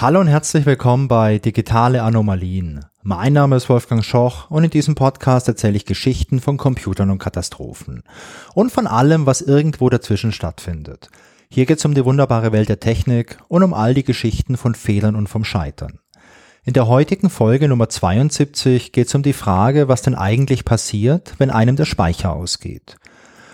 Hallo 0.00 0.20
und 0.20 0.28
herzlich 0.28 0.64
willkommen 0.64 1.08
bei 1.08 1.40
Digitale 1.40 2.04
Anomalien. 2.04 2.84
Mein 3.02 3.32
Name 3.32 3.56
ist 3.56 3.68
Wolfgang 3.68 4.04
Schoch 4.04 4.48
und 4.48 4.62
in 4.62 4.70
diesem 4.70 4.94
Podcast 4.94 5.48
erzähle 5.48 5.76
ich 5.76 5.86
Geschichten 5.86 6.38
von 6.38 6.56
Computern 6.56 7.10
und 7.10 7.18
Katastrophen 7.18 8.04
und 8.54 8.70
von 8.70 8.86
allem, 8.86 9.26
was 9.26 9.40
irgendwo 9.40 9.90
dazwischen 9.90 10.30
stattfindet. 10.30 11.10
Hier 11.50 11.66
geht 11.66 11.78
es 11.78 11.84
um 11.84 11.94
die 11.94 12.04
wunderbare 12.04 12.52
Welt 12.52 12.68
der 12.68 12.78
Technik 12.78 13.38
und 13.48 13.64
um 13.64 13.74
all 13.74 13.92
die 13.92 14.04
Geschichten 14.04 14.56
von 14.56 14.76
Fehlern 14.76 15.16
und 15.16 15.26
vom 15.26 15.42
Scheitern. 15.42 15.98
In 16.62 16.74
der 16.74 16.86
heutigen 16.86 17.28
Folge 17.28 17.66
Nummer 17.66 17.88
72 17.88 18.92
geht 18.92 19.08
es 19.08 19.14
um 19.16 19.24
die 19.24 19.32
Frage, 19.32 19.88
was 19.88 20.02
denn 20.02 20.14
eigentlich 20.14 20.64
passiert, 20.64 21.34
wenn 21.38 21.50
einem 21.50 21.74
der 21.74 21.86
Speicher 21.86 22.32
ausgeht. 22.32 22.98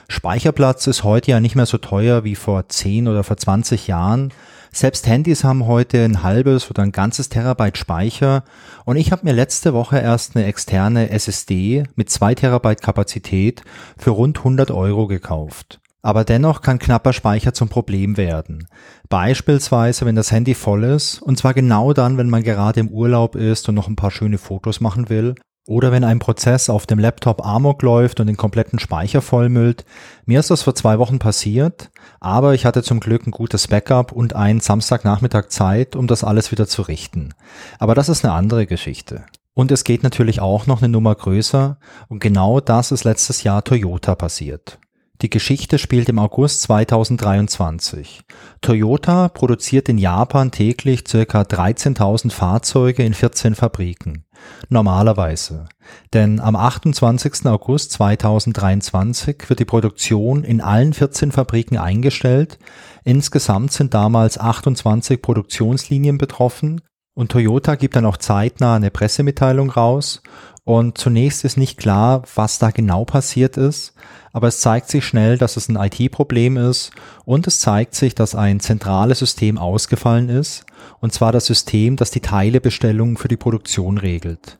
Speicherplatz 0.09 0.87
ist 0.89 1.05
heute 1.05 1.31
ja 1.31 1.41
nicht 1.41 1.57
mehr 1.57 1.65
so 1.65 1.79
teuer 1.79 2.23
wie 2.25 2.35
vor 2.35 2.69
10 2.69 3.09
oder 3.09 3.25
vor 3.25 3.39
20 3.39 3.87
Jahren. 3.87 4.33
Selbst 4.77 5.07
Handys 5.07 5.45
haben 5.45 5.67
heute 5.67 6.05
ein 6.05 6.25
halbes 6.25 6.69
oder 6.69 6.83
ein 6.83 6.91
ganzes 6.91 7.29
Terabyte 7.29 7.79
Speicher 7.79 8.43
und 8.85 8.97
ich 8.97 9.13
habe 9.13 9.25
mir 9.25 9.33
letzte 9.33 9.73
Woche 9.73 10.01
erst 10.01 10.35
eine 10.35 10.47
externe 10.47 11.11
SSD 11.11 11.85
mit 11.95 12.11
zwei 12.11 12.35
Terabyte 12.35 12.83
Kapazität 12.83 13.63
für 13.97 14.11
rund 14.11 14.39
100 14.39 14.73
Euro 14.73 15.07
gekauft. 15.07 15.79
Aber 16.03 16.25
dennoch 16.25 16.61
kann 16.61 16.81
knapper 16.81 17.13
Speicher 17.13 17.55
zum 17.55 17.69
Problem 17.69 18.17
werden. 18.17 18.67
Beispielsweise, 19.09 20.07
wenn 20.07 20.17
das 20.17 20.33
Handy 20.33 20.55
voll 20.55 20.83
ist, 20.83 21.23
und 21.23 21.39
zwar 21.39 21.55
genau 21.55 21.93
dann, 21.93 22.19
wenn 22.19 22.29
man 22.29 22.43
gerade 22.43 22.81
im 22.81 22.89
Urlaub 22.89 23.37
ist 23.37 23.69
und 23.69 23.77
noch 23.77 23.87
ein 23.87 23.95
paar 23.95 24.11
schöne 24.11 24.39
Fotos 24.39 24.81
machen 24.81 25.09
will, 25.09 25.37
oder 25.67 25.93
wenn 25.93 26.05
ein 26.05 26.19
Prozess 26.19 26.69
auf 26.69 26.87
dem 26.87 26.99
Laptop 26.99 27.45
Amok 27.45 27.83
läuft 27.83 28.21
und 28.21 28.27
den 28.27 28.37
kompletten 28.37 28.79
Speicher 28.79 29.23
vollmüllt. 29.23 29.85
Mir 30.27 30.41
ist 30.41 30.51
das 30.51 30.63
vor 30.63 30.75
zwei 30.75 30.99
Wochen 30.99 31.19
passiert, 31.19 31.91
aber 32.21 32.55
ich 32.55 32.67
hatte 32.67 32.83
zum 32.83 33.01
Glück 33.01 33.27
ein 33.27 33.31
gutes 33.31 33.69
Backup 33.69 34.13
und 34.13 34.37
einen 34.37 34.61
Samstagnachmittag 34.61 35.49
Zeit, 35.49 35.97
um 35.97 36.07
das 36.07 36.25
alles 36.25 36.53
wieder 36.53 36.67
zu 36.67 36.83
richten. 36.83 37.33
Aber 37.79 37.95
das 37.95 38.09
ist 38.09 38.25
eine 38.25 38.35
andere 38.35 38.67
Geschichte. 38.67 39.25
Und 39.55 39.71
es 39.71 39.85
geht 39.85 40.03
natürlich 40.03 40.41
auch 40.41 40.67
noch 40.67 40.83
eine 40.83 40.91
Nummer 40.91 41.15
größer 41.15 41.79
und 42.09 42.19
genau 42.19 42.61
das 42.61 42.93
ist 42.93 43.05
letztes 43.05 43.45
Jahr 43.45 43.63
Toyota 43.63 44.15
passiert. 44.17 44.79
Die 45.23 45.31
Geschichte 45.31 45.79
spielt 45.79 46.09
im 46.09 46.19
August 46.19 46.63
2023. 46.63 48.23
Toyota 48.61 49.29
produziert 49.29 49.89
in 49.89 49.97
Japan 49.97 50.51
täglich 50.51 51.05
circa 51.07 51.43
13.000 51.43 52.33
Fahrzeuge 52.33 53.05
in 53.05 53.15
14 53.15 53.55
Fabriken. 53.55 54.25
Normalerweise. 54.69 55.67
Denn 56.13 56.41
am 56.41 56.57
28. 56.57 57.47
August 57.47 57.93
2023 57.93 59.49
wird 59.49 59.61
die 59.61 59.65
Produktion 59.65 60.45
in 60.45 60.61
allen 60.61 60.93
14 60.93 61.33
Fabriken 61.33 61.77
eingestellt. 61.77 62.59
Insgesamt 63.05 63.73
sind 63.73 63.95
damals 63.95 64.39
28 64.39 65.21
Produktionslinien 65.21 66.19
betroffen. 66.19 66.81
Und 67.15 67.31
Toyota 67.31 67.77
gibt 67.77 67.97
dann 67.97 68.07
auch 68.07 68.17
zeitnah 68.17 68.77
eine 68.77 68.91
Pressemitteilung 68.91 69.71
raus. 69.71 70.23
Und 70.65 70.99
zunächst 70.99 71.45
ist 71.45 71.59
nicht 71.59 71.79
klar, 71.79 72.23
was 72.35 72.59
da 72.59 72.71
genau 72.71 73.05
passiert 73.05 73.57
ist 73.57 73.95
aber 74.35 74.49
es 74.49 74.61
zeigt 74.61 74.91
sich 74.91 75.07
schnell, 75.07 75.39
dass 75.39 75.57
es 75.57 75.69
ein 75.69 75.77
IT-Problem 75.77 76.57
ist 76.57 76.91
und 77.25 77.47
es 77.47 77.61
zeigt 77.61 77.95
sich, 77.95 78.17
dass 78.17 78.35
ein 78.35 78.59
zentrales 78.61 79.21
System 79.21 79.57
ausgefallen 79.57 80.29
ist, 80.29 80.67
und 81.01 81.13
zwar 81.13 81.33
das 81.33 81.47
System, 81.47 81.97
das 81.97 82.11
die 82.11 82.21
Teilebestellung 82.21 83.17
für 83.17 83.29
die 83.29 83.37
Produktion 83.37 83.97
regelt. 83.97 84.59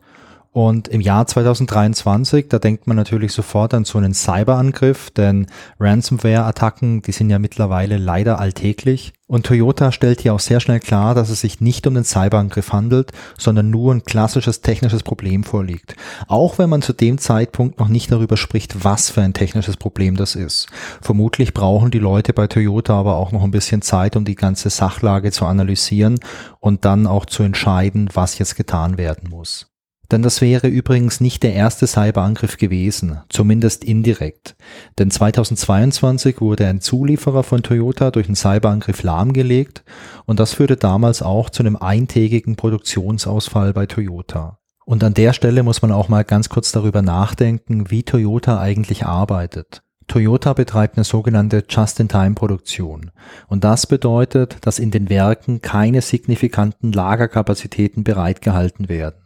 Und 0.55 0.87
im 0.87 1.01
Jahr 1.01 1.27
2023, 1.27 2.47
da 2.47 2.59
denkt 2.59 2.87
man 2.87 2.95
natürlich 2.95 3.33
sofort 3.33 3.73
an 3.73 3.83
so 3.83 3.97
einen 3.97 4.13
Cyberangriff, 4.13 5.11
denn 5.11 5.47
Ransomware-Attacken, 5.81 7.01
die 7.01 7.11
sind 7.11 7.29
ja 7.29 7.39
mittlerweile 7.39 7.97
leider 7.97 8.39
alltäglich. 8.39 9.11
Und 9.27 9.45
Toyota 9.45 9.91
stellt 9.91 10.21
hier 10.21 10.33
auch 10.33 10.39
sehr 10.39 10.61
schnell 10.61 10.79
klar, 10.79 11.13
dass 11.13 11.29
es 11.29 11.41
sich 11.41 11.59
nicht 11.59 11.85
um 11.87 11.97
einen 11.97 12.05
Cyberangriff 12.05 12.71
handelt, 12.71 13.11
sondern 13.37 13.69
nur 13.69 13.93
ein 13.93 14.05
klassisches 14.05 14.61
technisches 14.61 15.03
Problem 15.03 15.43
vorliegt. 15.43 15.97
Auch 16.29 16.57
wenn 16.57 16.69
man 16.69 16.81
zu 16.81 16.93
dem 16.93 17.17
Zeitpunkt 17.17 17.77
noch 17.77 17.89
nicht 17.89 18.09
darüber 18.09 18.37
spricht, 18.37 18.85
was 18.85 19.09
für 19.09 19.23
ein 19.23 19.33
technisches 19.33 19.75
Problem 19.75 20.15
das 20.15 20.35
ist. 20.35 20.67
Vermutlich 21.01 21.53
brauchen 21.53 21.91
die 21.91 21.99
Leute 21.99 22.31
bei 22.31 22.47
Toyota 22.47 22.97
aber 22.97 23.17
auch 23.17 23.33
noch 23.33 23.43
ein 23.43 23.51
bisschen 23.51 23.81
Zeit, 23.81 24.15
um 24.15 24.23
die 24.23 24.35
ganze 24.35 24.69
Sachlage 24.69 25.33
zu 25.33 25.47
analysieren 25.47 26.17
und 26.61 26.85
dann 26.85 27.07
auch 27.07 27.25
zu 27.25 27.43
entscheiden, 27.43 28.09
was 28.13 28.37
jetzt 28.37 28.55
getan 28.55 28.97
werden 28.97 29.29
muss. 29.29 29.74
Denn 30.11 30.21
das 30.21 30.41
wäre 30.41 30.67
übrigens 30.67 31.21
nicht 31.21 31.43
der 31.43 31.53
erste 31.53 31.87
Cyberangriff 31.87 32.57
gewesen, 32.57 33.19
zumindest 33.29 33.83
indirekt. 33.83 34.55
Denn 34.99 35.11
2022 35.11 36.41
wurde 36.41 36.67
ein 36.67 36.81
Zulieferer 36.81 37.43
von 37.43 37.63
Toyota 37.63 38.11
durch 38.11 38.27
einen 38.27 38.35
Cyberangriff 38.35 39.03
lahmgelegt 39.03 39.83
und 40.25 40.39
das 40.39 40.53
führte 40.53 40.77
damals 40.77 41.21
auch 41.21 41.49
zu 41.49 41.63
einem 41.63 41.75
eintägigen 41.75 42.55
Produktionsausfall 42.55 43.73
bei 43.73 43.85
Toyota. 43.85 44.59
Und 44.85 45.03
an 45.03 45.15
der 45.15 45.33
Stelle 45.33 45.63
muss 45.63 45.81
man 45.81 45.91
auch 45.91 46.09
mal 46.09 46.23
ganz 46.23 46.49
kurz 46.49 46.71
darüber 46.71 47.01
nachdenken, 47.01 47.89
wie 47.89 48.03
Toyota 48.03 48.59
eigentlich 48.59 49.05
arbeitet. 49.05 49.81
Toyota 50.07 50.53
betreibt 50.53 50.97
eine 50.97 51.03
sogenannte 51.03 51.63
Just-in-Time-Produktion. 51.67 53.09
Und 53.47 53.63
das 53.63 53.87
bedeutet, 53.87 54.57
dass 54.61 54.77
in 54.77 54.91
den 54.91 55.09
Werken 55.09 55.61
keine 55.61 56.01
signifikanten 56.01 56.91
Lagerkapazitäten 56.91 58.03
bereitgehalten 58.03 58.87
werden. 58.87 59.24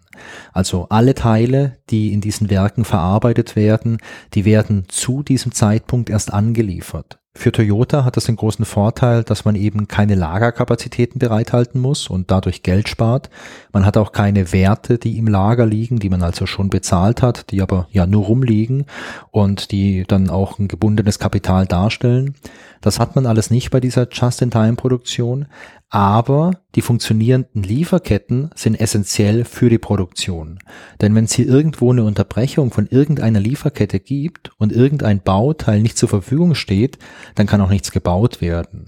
Also 0.53 0.87
alle 0.89 1.15
Teile, 1.15 1.77
die 1.89 2.13
in 2.13 2.21
diesen 2.21 2.49
Werken 2.49 2.85
verarbeitet 2.85 3.55
werden, 3.55 3.97
die 4.33 4.45
werden 4.45 4.85
zu 4.87 5.23
diesem 5.23 5.51
Zeitpunkt 5.51 6.09
erst 6.09 6.33
angeliefert. 6.33 7.19
Für 7.35 7.51
Toyota 7.51 8.03
hat 8.03 8.17
das 8.17 8.25
den 8.25 8.35
großen 8.35 8.65
Vorteil, 8.65 9.23
dass 9.23 9.45
man 9.45 9.55
eben 9.55 9.87
keine 9.87 10.15
Lagerkapazitäten 10.15 11.19
bereithalten 11.19 11.79
muss 11.79 12.09
und 12.09 12.31
dadurch 12.31 12.63
Geld 12.63 12.89
spart. 12.89 13.29
Man 13.71 13.85
hat 13.85 13.97
auch 13.97 14.11
keine 14.11 14.51
Werte, 14.51 14.97
die 14.97 15.17
im 15.17 15.27
Lager 15.27 15.65
liegen, 15.65 15.99
die 15.99 16.09
man 16.09 16.23
also 16.23 16.47
schon 16.47 16.69
bezahlt 16.69 17.21
hat, 17.21 17.51
die 17.51 17.61
aber 17.61 17.87
ja 17.91 18.07
nur 18.07 18.25
rumliegen 18.25 18.87
und 19.31 19.71
die 19.71 20.05
dann 20.07 20.29
auch 20.29 20.57
ein 20.59 20.67
gebundenes 20.67 21.19
Kapital 21.19 21.65
darstellen. 21.65 22.33
Das 22.81 22.99
hat 22.99 23.15
man 23.15 23.25
alles 23.25 23.51
nicht 23.51 23.69
bei 23.69 23.79
dieser 23.79 24.09
Just-in-Time-Produktion, 24.09 25.45
aber 25.89 26.51
die 26.75 26.81
funktionierenden 26.81 27.63
Lieferketten 27.63 28.51
sind 28.55 28.79
essentiell 28.79 29.43
für 29.43 29.69
die 29.69 29.79
Produktion. 29.79 30.59
Denn 31.01 31.15
wenn 31.15 31.25
es 31.25 31.33
hier 31.33 31.47
irgendwo 31.47 31.91
eine 31.91 32.03
Unterbrechung 32.03 32.71
von 32.71 32.87
irgendeiner 32.87 33.39
Lieferkette 33.39 33.99
gibt 33.99 34.51
und 34.57 34.71
irgendein 34.71 35.21
Bauteil 35.21 35.81
nicht 35.81 35.97
zur 35.97 36.09
Verfügung 36.09 36.53
steht, 36.53 36.99
dann 37.35 37.47
kann 37.47 37.61
auch 37.61 37.69
nichts 37.69 37.91
gebaut 37.91 38.39
werden. 38.39 38.85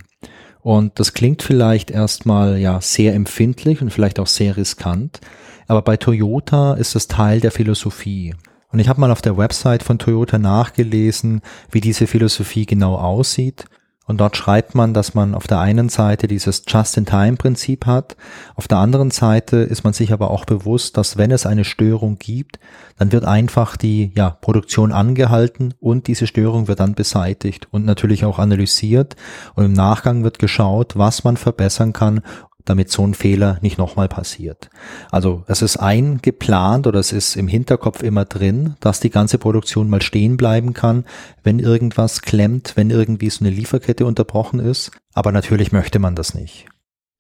Und 0.62 1.00
das 1.00 1.14
klingt 1.14 1.42
vielleicht 1.42 1.90
erstmal 1.90 2.60
ja 2.60 2.80
sehr 2.82 3.16
empfindlich 3.16 3.82
und 3.82 3.92
vielleicht 3.92 4.20
auch 4.20 4.28
sehr 4.28 4.58
riskant, 4.58 5.20
aber 5.68 5.82
bei 5.82 5.98
Toyota 5.98 6.74
ist 6.76 6.96
es 6.96 7.08
Teil 7.08 7.40
der 7.40 7.52
Philosophie. 7.52 8.36
Und 8.72 8.80
ich 8.80 8.88
habe 8.88 9.02
mal 9.02 9.12
auf 9.12 9.22
der 9.22 9.38
Website 9.38 9.84
von 9.84 10.00
Toyota 10.00 10.38
nachgelesen, 10.38 11.42
wie 11.72 11.82
diese 11.82 12.08
Philosophie 12.08 12.66
genau 12.66 12.96
aussieht. 12.96 13.66
Und 14.12 14.18
dort 14.18 14.36
schreibt 14.36 14.76
man, 14.76 14.94
dass 14.94 15.14
man 15.14 15.34
auf 15.34 15.48
der 15.48 15.62
einen 15.62 15.88
Seite 15.88 16.28
dieses 16.28 16.64
Just-in-Time-Prinzip 16.68 17.86
hat, 17.86 18.18
auf 18.56 18.68
der 18.68 18.80
anderen 18.80 19.10
Seite 19.10 19.56
ist 19.56 19.86
man 19.86 19.94
sich 19.94 20.12
aber 20.12 20.32
auch 20.32 20.44
bewusst, 20.44 20.98
dass 20.98 21.16
wenn 21.16 21.32
es 21.32 21.46
eine 21.46 21.64
Störung 21.64 22.18
gibt, 22.20 22.60
dann 22.98 23.14
wird 23.14 23.24
einfach 23.24 23.78
die 23.78 24.12
ja, 24.14 24.30
Produktion 24.30 24.92
angehalten 24.92 25.76
und 25.80 26.08
diese 26.08 26.28
Störung 26.28 26.68
wird 26.68 26.82
dann 26.82 26.94
beseitigt 26.94 27.70
und 27.72 27.86
natürlich 27.86 28.26
auch 28.26 28.38
analysiert. 28.38 29.16
Und 29.56 29.64
im 29.64 29.72
Nachgang 29.72 30.26
wird 30.26 30.40
geschaut, 30.40 30.98
was 30.98 31.24
man 31.24 31.38
verbessern 31.38 31.94
kann, 31.94 32.20
damit 32.66 32.92
so 32.92 33.06
ein 33.06 33.14
Fehler 33.14 33.58
nicht 33.62 33.78
nochmal 33.78 34.08
passiert. 34.08 34.70
Also 35.12 35.44
es 35.48 35.62
ist 35.62 35.78
eingeplant 35.78 36.88
oder 36.88 37.00
es 37.00 37.12
ist 37.12 37.36
im 37.36 37.48
Hinterkopf 37.48 38.04
immer 38.04 38.26
drin, 38.26 38.76
dass 38.80 39.00
die 39.00 39.10
ganze 39.10 39.38
Produktion 39.38 39.90
mal 39.90 40.02
stehen 40.02 40.38
bleiben 40.38 40.74
kann, 40.74 41.06
wenn 41.44 41.60
irgendwas 41.60 42.22
klemmt, 42.22 42.74
wenn 42.76 42.90
irgendwie 42.90 43.30
so 43.30 43.44
eine 43.44 43.54
Lieferkette 43.54 44.06
unterbrochen 44.06 44.60
ist. 44.60 44.92
Aber 45.14 45.32
natürlich 45.32 45.72
möchte 45.72 46.00
man 46.00 46.16
das 46.16 46.34
nicht. 46.34 46.68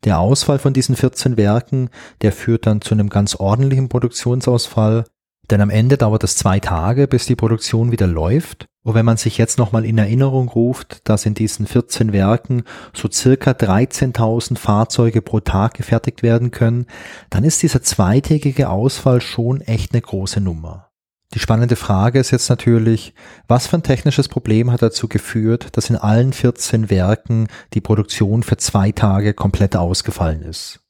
Der 0.03 0.19
Ausfall 0.19 0.57
von 0.57 0.73
diesen 0.73 0.95
14 0.95 1.37
Werken, 1.37 1.89
der 2.21 2.31
führt 2.31 2.65
dann 2.65 2.81
zu 2.81 2.93
einem 2.93 3.09
ganz 3.09 3.35
ordentlichen 3.35 3.89
Produktionsausfall, 3.89 5.05
denn 5.51 5.61
am 5.61 5.69
Ende 5.69 5.97
dauert 5.97 6.23
es 6.23 6.35
zwei 6.35 6.59
Tage, 6.59 7.07
bis 7.07 7.25
die 7.25 7.35
Produktion 7.35 7.91
wieder 7.91 8.07
läuft 8.07 8.67
und 8.83 8.95
wenn 8.95 9.05
man 9.05 9.17
sich 9.17 9.37
jetzt 9.37 9.59
nochmal 9.59 9.85
in 9.85 9.97
Erinnerung 9.97 10.49
ruft, 10.49 11.07
dass 11.07 11.25
in 11.25 11.35
diesen 11.35 11.67
14 11.67 12.13
Werken 12.13 12.63
so 12.93 13.09
circa 13.11 13.51
13.000 13.51 14.57
Fahrzeuge 14.57 15.21
pro 15.21 15.39
Tag 15.39 15.75
gefertigt 15.75 16.23
werden 16.23 16.49
können, 16.51 16.87
dann 17.29 17.43
ist 17.43 17.61
dieser 17.61 17.83
zweitägige 17.83 18.69
Ausfall 18.69 19.21
schon 19.21 19.61
echt 19.61 19.93
eine 19.93 20.01
große 20.01 20.41
Nummer. 20.41 20.87
Die 21.33 21.39
spannende 21.39 21.77
Frage 21.77 22.19
ist 22.19 22.31
jetzt 22.31 22.49
natürlich, 22.49 23.13
was 23.47 23.67
für 23.67 23.77
ein 23.77 23.83
technisches 23.83 24.27
Problem 24.27 24.71
hat 24.71 24.81
dazu 24.81 25.07
geführt, 25.07 25.77
dass 25.77 25.89
in 25.89 25.95
allen 25.95 26.33
14 26.33 26.89
Werken 26.89 27.47
die 27.73 27.81
Produktion 27.81 28.43
für 28.43 28.57
zwei 28.57 28.91
Tage 28.91 29.33
komplett 29.33 29.77
ausgefallen 29.77 30.41
ist? 30.41 30.81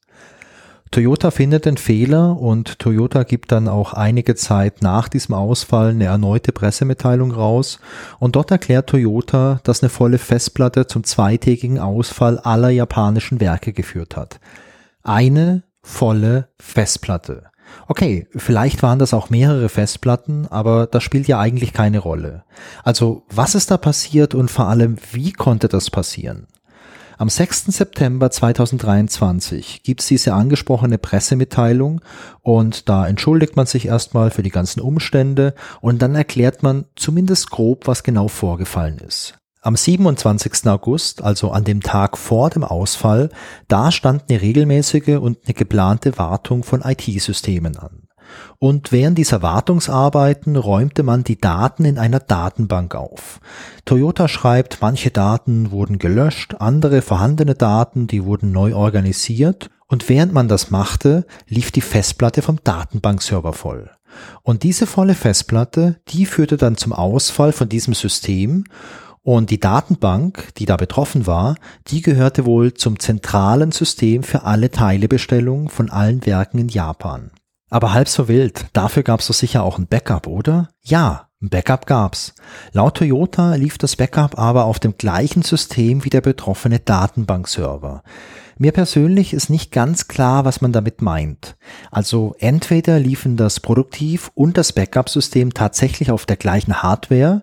Toyota 0.92 1.30
findet 1.30 1.64
den 1.64 1.78
Fehler 1.78 2.38
und 2.38 2.78
Toyota 2.78 3.22
gibt 3.22 3.50
dann 3.50 3.66
auch 3.66 3.94
einige 3.94 4.34
Zeit 4.34 4.82
nach 4.82 5.08
diesem 5.08 5.34
Ausfall 5.34 5.88
eine 5.88 6.04
erneute 6.04 6.52
Pressemitteilung 6.52 7.32
raus 7.32 7.80
und 8.18 8.36
dort 8.36 8.50
erklärt 8.50 8.90
Toyota, 8.90 9.60
dass 9.64 9.82
eine 9.82 9.88
volle 9.88 10.18
Festplatte 10.18 10.86
zum 10.86 11.02
zweitägigen 11.02 11.78
Ausfall 11.78 12.38
aller 12.38 12.68
japanischen 12.68 13.40
Werke 13.40 13.72
geführt 13.72 14.18
hat. 14.18 14.38
Eine 15.02 15.62
volle 15.80 16.48
Festplatte. 16.60 17.44
Okay, 17.88 18.28
vielleicht 18.36 18.82
waren 18.82 18.98
das 18.98 19.14
auch 19.14 19.30
mehrere 19.30 19.70
Festplatten, 19.70 20.46
aber 20.46 20.86
das 20.86 21.02
spielt 21.02 21.26
ja 21.26 21.40
eigentlich 21.40 21.72
keine 21.72 22.00
Rolle. 22.00 22.44
Also 22.84 23.24
was 23.30 23.54
ist 23.54 23.70
da 23.70 23.78
passiert 23.78 24.34
und 24.34 24.50
vor 24.50 24.68
allem, 24.68 24.98
wie 25.12 25.32
konnte 25.32 25.68
das 25.68 25.88
passieren? 25.88 26.48
Am 27.22 27.28
6. 27.28 27.66
September 27.66 28.32
2023 28.32 29.84
gibt 29.84 30.00
es 30.00 30.08
diese 30.08 30.34
angesprochene 30.34 30.98
Pressemitteilung 30.98 32.00
und 32.40 32.88
da 32.88 33.06
entschuldigt 33.06 33.54
man 33.54 33.66
sich 33.66 33.86
erstmal 33.86 34.32
für 34.32 34.42
die 34.42 34.50
ganzen 34.50 34.80
Umstände 34.80 35.54
und 35.80 36.02
dann 36.02 36.16
erklärt 36.16 36.64
man 36.64 36.86
zumindest 36.96 37.52
grob, 37.52 37.86
was 37.86 38.02
genau 38.02 38.26
vorgefallen 38.26 38.98
ist. 38.98 39.34
Am 39.60 39.76
27. 39.76 40.66
August, 40.66 41.22
also 41.22 41.52
an 41.52 41.62
dem 41.62 41.80
Tag 41.80 42.18
vor 42.18 42.50
dem 42.50 42.64
Ausfall, 42.64 43.28
da 43.68 43.92
stand 43.92 44.24
eine 44.28 44.42
regelmäßige 44.42 45.18
und 45.20 45.38
eine 45.44 45.54
geplante 45.54 46.18
Wartung 46.18 46.64
von 46.64 46.82
IT-Systemen 46.82 47.76
an. 47.76 48.01
Und 48.58 48.92
während 48.92 49.18
dieser 49.18 49.42
Wartungsarbeiten 49.42 50.56
räumte 50.56 51.02
man 51.02 51.24
die 51.24 51.38
Daten 51.38 51.84
in 51.84 51.98
einer 51.98 52.20
Datenbank 52.20 52.94
auf. 52.94 53.40
Toyota 53.84 54.28
schreibt, 54.28 54.78
manche 54.80 55.10
Daten 55.10 55.70
wurden 55.70 55.98
gelöscht, 55.98 56.56
andere 56.58 57.02
vorhandene 57.02 57.54
Daten, 57.54 58.06
die 58.06 58.24
wurden 58.24 58.52
neu 58.52 58.74
organisiert 58.74 59.70
und 59.88 60.08
während 60.08 60.32
man 60.32 60.48
das 60.48 60.70
machte, 60.70 61.26
lief 61.48 61.70
die 61.70 61.82
Festplatte 61.82 62.40
vom 62.40 62.58
Datenbankserver 62.64 63.52
voll. 63.52 63.90
Und 64.42 64.62
diese 64.62 64.86
volle 64.86 65.14
Festplatte, 65.14 66.00
die 66.08 66.26
führte 66.26 66.56
dann 66.56 66.76
zum 66.76 66.92
Ausfall 66.92 67.52
von 67.52 67.68
diesem 67.68 67.94
System 67.94 68.64
und 69.22 69.50
die 69.50 69.60
Datenbank, 69.60 70.54
die 70.56 70.64
da 70.64 70.76
betroffen 70.76 71.26
war, 71.26 71.56
die 71.88 72.02
gehörte 72.02 72.44
wohl 72.44 72.74
zum 72.74 72.98
zentralen 72.98 73.70
System 73.70 74.22
für 74.22 74.44
alle 74.44 74.70
Teilebestellungen 74.70 75.68
von 75.68 75.90
allen 75.90 76.26
Werken 76.26 76.58
in 76.58 76.68
Japan. 76.68 77.30
Aber 77.72 77.94
halb 77.94 78.06
so 78.06 78.28
wild, 78.28 78.66
dafür 78.74 79.02
gab's 79.02 79.28
doch 79.28 79.34
sicher 79.34 79.62
auch 79.62 79.78
ein 79.78 79.86
Backup, 79.86 80.26
oder? 80.26 80.68
Ja, 80.82 81.28
ein 81.40 81.48
Backup 81.48 81.86
gab's. 81.86 82.34
Laut 82.72 82.98
Toyota 82.98 83.54
lief 83.54 83.78
das 83.78 83.96
Backup 83.96 84.38
aber 84.38 84.66
auf 84.66 84.78
dem 84.78 84.98
gleichen 84.98 85.40
System 85.40 86.04
wie 86.04 86.10
der 86.10 86.20
betroffene 86.20 86.80
Datenbankserver. 86.80 88.02
Mir 88.58 88.72
persönlich 88.72 89.32
ist 89.32 89.48
nicht 89.48 89.72
ganz 89.72 90.06
klar, 90.06 90.44
was 90.44 90.60
man 90.60 90.72
damit 90.72 91.00
meint. 91.00 91.56
Also 91.90 92.36
entweder 92.40 93.00
liefen 93.00 93.38
das 93.38 93.58
Produktiv- 93.58 94.30
und 94.34 94.58
das 94.58 94.74
Backup-System 94.74 95.54
tatsächlich 95.54 96.10
auf 96.10 96.26
der 96.26 96.36
gleichen 96.36 96.82
Hardware, 96.82 97.40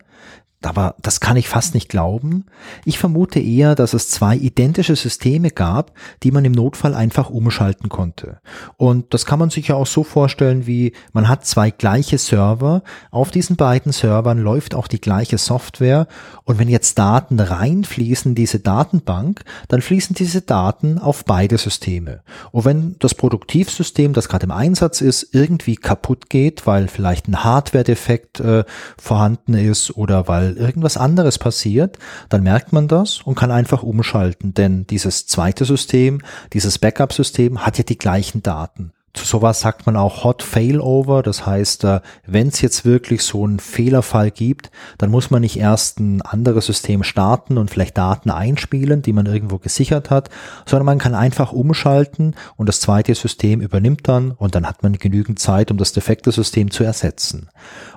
aber 0.62 0.96
das 1.02 1.22
kann 1.22 1.38
ich 1.38 1.48
fast 1.48 1.74
nicht 1.74 1.88
glauben. 1.88 2.46
Ich 2.84 3.00
vermute 3.00 3.40
eher, 3.40 3.76
dass 3.76 3.94
es 3.94 4.10
zwei 4.10 4.36
identische 4.36 4.98
Systeme 4.98 5.52
gab, 5.52 5.94
die 6.22 6.32
man 6.32 6.44
im 6.44 6.52
Notfall 6.52 6.96
einfach 6.96 7.30
umschalten 7.30 7.88
konnte. 7.88 8.40
Und 8.76 9.14
das 9.14 9.26
kann 9.26 9.40
man 9.40 9.50
sich 9.50 9.70
ja 9.70 9.76
auch 9.76 9.88
so 9.88 10.04
vorstellen, 10.04 10.68
wie 10.68 10.92
man 11.14 11.30
hat 11.30 11.46
zwei 11.46 11.72
gleiche 11.72 12.18
Server. 12.18 12.84
Auf 13.10 13.32
diesen 13.32 13.56
beiden 13.56 13.94
Servern 13.94 14.40
läuft 14.40 14.76
auch 14.76 14.88
die 14.88 15.00
gleiche 15.00 15.38
Software. 15.38 16.08
Und 16.44 16.60
wenn 16.60 16.68
jetzt 16.68 17.00
Daten 17.00 17.40
reinfließen 17.40 18.32
in 18.32 18.36
diese 18.36 18.60
Datenbank, 18.60 19.44
dann 19.70 19.82
fließen 19.82 20.14
diese 20.14 20.42
Daten 20.42 21.00
auf 21.00 21.24
beide 21.24 21.58
Systeme. 21.58 22.22
Und 22.52 22.66
wenn 22.66 22.96
das 23.00 23.16
Produktivsystem, 23.16 24.12
das 24.12 24.28
gerade 24.28 24.44
im 24.44 24.52
Einsatz 24.52 25.00
ist, 25.00 25.34
irgendwie 25.34 25.78
kaputt 25.78 26.30
geht, 26.30 26.68
weil 26.68 26.90
vielleicht 26.90 27.30
ein 27.30 27.46
Hardware-Defekt 27.46 28.42
äh, 28.42 28.66
vorhanden 28.98 29.54
ist 29.54 29.96
oder 29.96 30.28
weil 30.28 30.49
weil 30.50 30.58
irgendwas 30.58 30.98
anderes 30.98 31.38
passiert, 31.38 31.98
dann 32.30 32.44
merkt 32.44 32.74
man 32.74 32.88
das 32.88 33.22
und 33.22 33.36
kann 33.36 33.52
einfach 33.52 33.84
umschalten, 33.84 34.54
denn 34.54 34.88
dieses 34.88 35.28
zweite 35.28 35.66
System, 35.66 36.22
dieses 36.54 36.80
Backup-System 36.80 37.66
hat 37.66 37.78
ja 37.78 37.84
die 37.84 37.98
gleichen 37.98 38.42
Daten. 38.42 38.92
Sowas 39.16 39.60
sagt 39.60 39.86
man 39.86 39.96
auch 39.96 40.24
Hot 40.24 40.44
Failover. 40.44 41.24
Das 41.24 41.46
heißt, 41.46 41.84
äh, 41.84 42.00
wenn 42.26 42.48
es 42.48 42.62
jetzt 42.62 42.86
wirklich 42.86 43.24
so 43.24 43.44
einen 43.44 43.60
Fehlerfall 43.60 44.32
gibt, 44.32 44.70
dann 44.98 45.10
muss 45.10 45.32
man 45.32 45.42
nicht 45.42 45.58
erst 45.58 46.00
ein 46.00 46.22
anderes 46.22 46.68
System 46.68 47.04
starten 47.04 47.58
und 47.58 47.72
vielleicht 47.72 47.98
Daten 47.98 48.30
einspielen, 48.30 49.02
die 49.02 49.14
man 49.14 49.26
irgendwo 49.26 49.58
gesichert 49.58 50.10
hat, 50.10 50.30
sondern 50.66 50.86
man 50.86 51.00
kann 51.00 51.16
einfach 51.16 51.52
umschalten 51.52 52.36
und 52.56 52.70
das 52.70 52.82
zweite 52.82 53.16
System 53.16 53.62
übernimmt 53.62 54.08
dann 54.08 54.32
und 54.32 54.56
dann 54.56 54.68
hat 54.68 54.84
man 54.84 54.94
genügend 54.94 55.40
Zeit, 55.40 55.72
um 55.72 55.78
das 55.78 55.92
defekte 55.92 56.32
System 56.32 56.70
zu 56.70 56.84
ersetzen. 56.84 57.50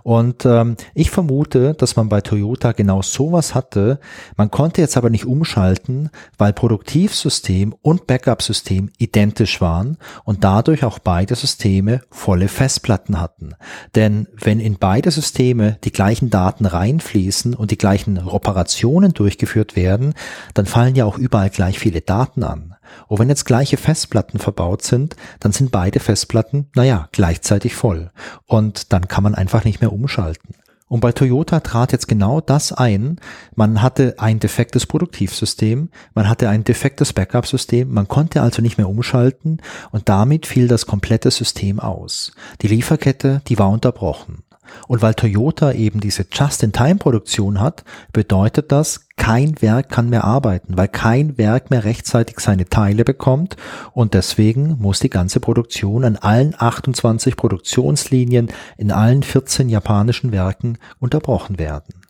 Und 0.03 0.45
ähm, 0.47 0.77
ich 0.95 1.11
vermute, 1.11 1.75
dass 1.75 1.97
man 1.97 2.09
bei 2.09 2.21
Toyota 2.21 2.73
genau 2.73 3.03
sowas 3.03 3.55
hatte. 3.55 4.01
Man 4.37 4.51
konnte 4.51 4.81
jetzt 4.81 4.97
aber 4.97 5.11
nicht 5.11 5.27
umschalten, 5.27 6.11
weil 6.39 6.53
Produktivsystem 6.53 7.75
und 7.83 8.07
Backup-System 8.07 8.91
identisch 8.99 9.61
waren 9.61 9.99
und 10.25 10.43
dadurch 10.45 10.85
auch 10.85 10.99
beide 11.05 11.35
Systeme 11.35 12.03
volle 12.11 12.49
Festplatten 12.49 13.21
hatten. 13.21 13.55
Denn 13.95 14.29
wenn 14.37 14.61
in 14.61 14.79
beide 14.79 15.11
Systeme 15.11 15.79
die 15.85 15.93
gleichen 15.93 16.31
Daten 16.31 16.67
reinfließen 16.67 17.55
und 17.55 17.71
die 17.71 17.79
gleichen 17.79 18.19
Operationen 18.19 19.13
durchgeführt 19.13 19.77
werden, 19.77 20.15
dann 20.55 20.67
fallen 20.67 20.95
ja 20.95 21.05
auch 21.05 21.19
überall 21.19 21.51
gleich 21.51 21.79
viele 21.79 22.01
Daten 22.01 22.43
an. 22.43 22.77
Und 23.09 23.19
wenn 23.19 23.29
jetzt 23.29 23.45
gleiche 23.45 23.77
Festplatten 23.77 24.39
verbaut 24.39 24.83
sind, 24.83 25.17
dann 25.41 25.53
sind 25.53 25.71
beide 25.71 26.01
Festplatten, 26.01 26.69
naja, 26.75 27.09
gleichzeitig 27.13 27.75
voll. 27.75 28.11
Und 28.47 28.93
dann 28.93 29.09
kann 29.09 29.23
man 29.23 29.35
einfach 29.35 29.65
nicht 29.65 29.81
mehr 29.81 29.93
umschalten. 29.93 30.55
Und 30.93 31.01
bei 31.01 31.13
Toyota 31.13 31.61
trat 31.61 31.93
jetzt 31.93 32.07
genau 32.07 32.43
das 32.43 32.71
ein. 32.71 33.17
Man 33.55 33.81
hatte 33.81 34.17
ein 34.19 34.41
defektes 34.41 34.85
Produktivsystem, 34.85 35.89
man 36.15 36.29
hatte 36.29 36.51
ein 36.51 36.65
defektes 36.65 37.15
Backup-System, 37.15 37.91
man 37.91 38.09
konnte 38.09 38.43
also 38.43 38.61
nicht 38.61 38.77
mehr 38.77 38.91
umschalten 38.91 39.63
und 39.91 40.11
damit 40.11 40.45
fiel 40.45 40.69
das 40.69 40.85
komplette 40.85 41.31
System 41.31 41.81
aus. 41.81 42.33
Die 42.61 42.69
Lieferkette, 42.69 43.41
die 43.49 43.59
war 43.59 43.71
unterbrochen. 43.71 44.43
Und 44.87 45.01
weil 45.01 45.15
Toyota 45.15 45.73
eben 45.73 46.01
diese 46.01 46.27
Just-in-Time-Produktion 46.31 47.59
hat, 47.59 47.85
bedeutet 48.13 48.71
das, 48.71 49.07
kein 49.23 49.63
Werk 49.63 49.89
kann 49.89 50.11
mehr 50.11 50.25
arbeiten, 50.25 50.77
weil 50.77 50.89
kein 50.89 51.39
Werk 51.39 51.71
mehr 51.71 51.85
rechtzeitig 51.85 52.41
seine 52.41 52.69
Teile 52.69 53.05
bekommt 53.05 53.57
und 53.93 54.15
deswegen 54.15 54.79
muss 54.81 54.99
die 54.99 55.11
ganze 55.11 55.39
Produktion 55.39 56.03
an 56.03 56.17
allen 56.17 56.57
28 56.59 57.37
Produktionslinien 57.37 58.49
in 58.79 58.91
allen 58.91 59.23
14 59.23 59.69
japanischen 59.69 60.33
Werken 60.33 60.77
unterbrochen 60.99 61.61
werden. 61.61 62.02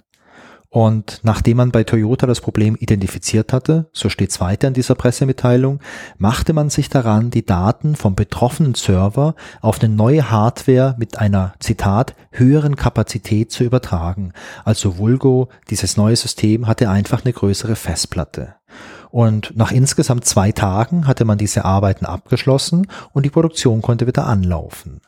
Und 0.73 1.21
nachdem 1.23 1.59
man 1.59 1.71
bei 1.71 1.85
Toyota 1.85 2.27
das 2.27 2.41
Problem 2.41 2.77
identifiziert 2.81 3.53
hatte, 3.53 3.91
so 3.93 4.09
steht 4.09 4.31
es 4.31 4.41
weiter 4.41 4.69
in 4.69 4.73
dieser 4.73 4.95
Pressemitteilung, 4.95 5.81
machte 6.17 6.55
man 6.55 6.71
sich 6.71 6.89
daran, 6.89 7.31
die 7.31 7.45
Daten 7.45 7.95
vom 7.95 8.15
betroffenen 8.15 8.75
Server 8.75 9.35
auf 9.61 9.83
eine 9.83 9.95
neue 9.95 10.31
Hardware 10.31 10.95
mit 10.97 11.19
einer, 11.19 11.53
Zitat, 11.59 12.15
höheren 12.31 12.75
Kapazität 12.75 13.53
zu 13.53 13.65
übertragen. 13.65 14.33
Also 14.65 14.97
Vulgo, 14.97 15.51
dieses 15.69 15.99
neue 15.99 16.17
System, 16.17 16.67
hatte 16.67 16.89
einfach 16.89 17.23
eine 17.23 17.35
größere 17.35 17.77
Festplatte. 17.77 18.55
Und 19.11 19.55
nach 19.55 19.73
insgesamt 19.73 20.25
zwei 20.25 20.53
Tagen 20.53 21.07
hatte 21.07 21.27
man 21.27 21.37
diese 21.37 21.67
Arbeiten 21.67 22.07
abgeschlossen 22.07 22.87
und 23.13 23.27
die 23.27 23.31
Produktion 23.31 23.83
konnte 23.83 24.07
wieder 24.07 24.27
anlaufen. 24.27 25.03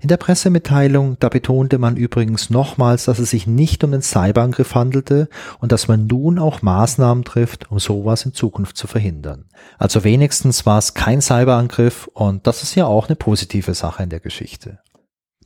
In 0.00 0.08
der 0.08 0.16
Pressemitteilung, 0.16 1.16
da 1.20 1.28
betonte 1.28 1.78
man 1.78 1.96
übrigens 1.96 2.50
nochmals, 2.50 3.04
dass 3.04 3.18
es 3.18 3.30
sich 3.30 3.46
nicht 3.46 3.84
um 3.84 3.92
den 3.92 4.02
Cyberangriff 4.02 4.74
handelte 4.74 5.28
und 5.60 5.72
dass 5.72 5.88
man 5.88 6.06
nun 6.06 6.38
auch 6.38 6.62
Maßnahmen 6.62 7.24
trifft, 7.24 7.70
um 7.70 7.78
sowas 7.78 8.24
in 8.24 8.34
Zukunft 8.34 8.76
zu 8.76 8.86
verhindern. 8.86 9.46
Also 9.78 10.04
wenigstens 10.04 10.66
war 10.66 10.78
es 10.78 10.94
kein 10.94 11.20
Cyberangriff 11.20 12.08
und 12.14 12.46
das 12.46 12.62
ist 12.62 12.74
ja 12.74 12.86
auch 12.86 13.08
eine 13.08 13.16
positive 13.16 13.74
Sache 13.74 14.02
in 14.02 14.10
der 14.10 14.20
Geschichte. 14.20 14.78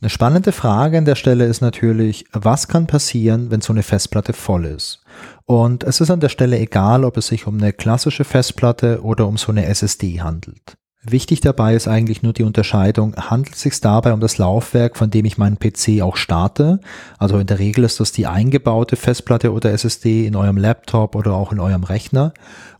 Eine 0.03 0.09
spannende 0.09 0.51
Frage 0.51 0.97
an 0.97 1.05
der 1.05 1.15
Stelle 1.15 1.45
ist 1.45 1.61
natürlich, 1.61 2.25
was 2.33 2.67
kann 2.67 2.87
passieren, 2.87 3.51
wenn 3.51 3.61
so 3.61 3.71
eine 3.71 3.83
Festplatte 3.83 4.33
voll 4.33 4.65
ist? 4.65 5.01
Und 5.45 5.85
es 5.85 6.01
ist 6.01 6.11
an 6.11 6.19
der 6.19 6.27
Stelle 6.27 6.59
egal, 6.59 7.05
ob 7.05 7.15
es 7.15 7.27
sich 7.27 7.47
um 7.47 7.57
eine 7.57 7.71
klassische 7.71 8.25
Festplatte 8.25 9.01
oder 9.01 9.27
um 9.27 9.37
so 9.37 9.53
eine 9.53 9.65
SSD 9.65 10.19
handelt. 10.19 10.75
Wichtig 11.05 11.41
dabei 11.41 11.75
ist 11.75 11.89
eigentlich 11.89 12.23
nur 12.23 12.31
die 12.31 12.43
Unterscheidung, 12.43 13.13
handelt 13.17 13.55
es 13.55 13.61
sich 13.61 13.81
dabei 13.81 14.13
um 14.13 14.21
das 14.21 14.37
Laufwerk, 14.37 14.95
von 14.95 15.09
dem 15.09 15.25
ich 15.25 15.37
meinen 15.37 15.59
PC 15.59 16.01
auch 16.01 16.15
starte? 16.15 16.79
Also 17.17 17.39
in 17.39 17.47
der 17.47 17.59
Regel 17.59 17.83
ist 17.83 17.99
das 17.99 18.13
die 18.13 18.25
eingebaute 18.25 18.95
Festplatte 18.95 19.51
oder 19.51 19.73
SSD 19.73 20.25
in 20.25 20.37
eurem 20.37 20.55
Laptop 20.55 21.15
oder 21.15 21.33
auch 21.33 21.51
in 21.51 21.59
eurem 21.59 21.83
Rechner. 21.83 22.33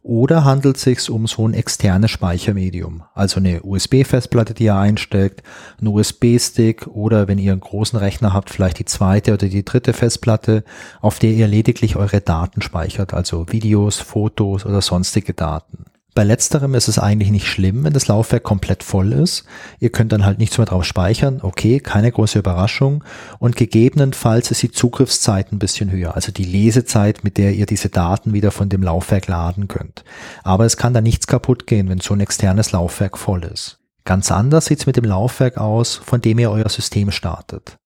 Oder 0.03 0.45
handelt 0.45 0.77
es 0.77 0.83
sich 0.83 1.09
um 1.09 1.27
so 1.27 1.45
ein 1.45 1.53
externes 1.53 2.11
Speichermedium, 2.11 3.03
also 3.13 3.41
eine 3.41 3.61
USB-Festplatte, 3.61 4.53
die 4.53 4.65
ihr 4.65 4.75
einsteckt, 4.75 5.43
ein 5.81 5.87
USB-Stick 5.87 6.87
oder 6.87 7.27
wenn 7.27 7.37
ihr 7.37 7.51
einen 7.51 7.61
großen 7.61 7.99
Rechner 7.99 8.31
habt, 8.31 8.49
vielleicht 8.49 8.79
die 8.79 8.85
zweite 8.85 9.33
oder 9.33 9.49
die 9.49 9.65
dritte 9.65 9.91
Festplatte, 9.91 10.63
auf 11.01 11.19
der 11.19 11.31
ihr 11.31 11.47
lediglich 11.47 11.97
eure 11.97 12.21
Daten 12.21 12.61
speichert, 12.61 13.13
also 13.13 13.51
Videos, 13.51 13.99
Fotos 13.99 14.65
oder 14.65 14.81
sonstige 14.81 15.33
Daten. 15.33 15.85
Bei 16.15 16.23
letzterem 16.23 16.75
ist 16.75 16.87
es 16.87 16.99
eigentlich 16.99 17.31
nicht 17.31 17.47
schlimm, 17.47 17.83
wenn 17.83 17.93
das 17.93 18.07
Laufwerk 18.07 18.43
komplett 18.43 18.83
voll 18.83 19.13
ist. 19.13 19.45
Ihr 19.79 19.89
könnt 19.89 20.11
dann 20.11 20.25
halt 20.25 20.37
nichts 20.37 20.59
mehr 20.59 20.67
drauf 20.67 20.85
speichern. 20.85 21.39
Okay, 21.41 21.79
keine 21.79 22.11
große 22.11 22.37
Überraschung. 22.37 23.03
Und 23.39 23.55
gegebenenfalls 23.55 24.51
ist 24.51 24.61
die 24.61 24.71
Zugriffszeit 24.71 25.51
ein 25.51 25.57
bisschen 25.57 25.89
höher. 25.89 26.13
Also 26.13 26.31
die 26.31 26.43
Lesezeit, 26.43 27.23
mit 27.23 27.37
der 27.37 27.53
ihr 27.53 27.65
diese 27.65 27.89
Daten 27.89 28.33
wieder 28.33 28.51
von 28.51 28.69
dem 28.69 28.83
Laufwerk 28.83 29.27
laden 29.27 29.67
könnt. 29.67 30.03
Aber 30.43 30.65
es 30.65 30.77
kann 30.77 30.93
da 30.93 31.01
nichts 31.01 31.25
kaputt 31.25 31.65
gehen, 31.65 31.89
wenn 31.89 31.99
so 31.99 32.13
ein 32.13 32.19
externes 32.19 32.71
Laufwerk 32.71 33.17
voll 33.17 33.43
ist. 33.43 33.79
Ganz 34.05 34.31
anders 34.31 34.65
sieht's 34.65 34.85
mit 34.85 34.97
dem 34.97 35.05
Laufwerk 35.05 35.57
aus, 35.57 35.95
von 35.95 36.21
dem 36.21 36.37
ihr 36.37 36.51
euer 36.51 36.69
System 36.69 37.09
startet. 37.09 37.77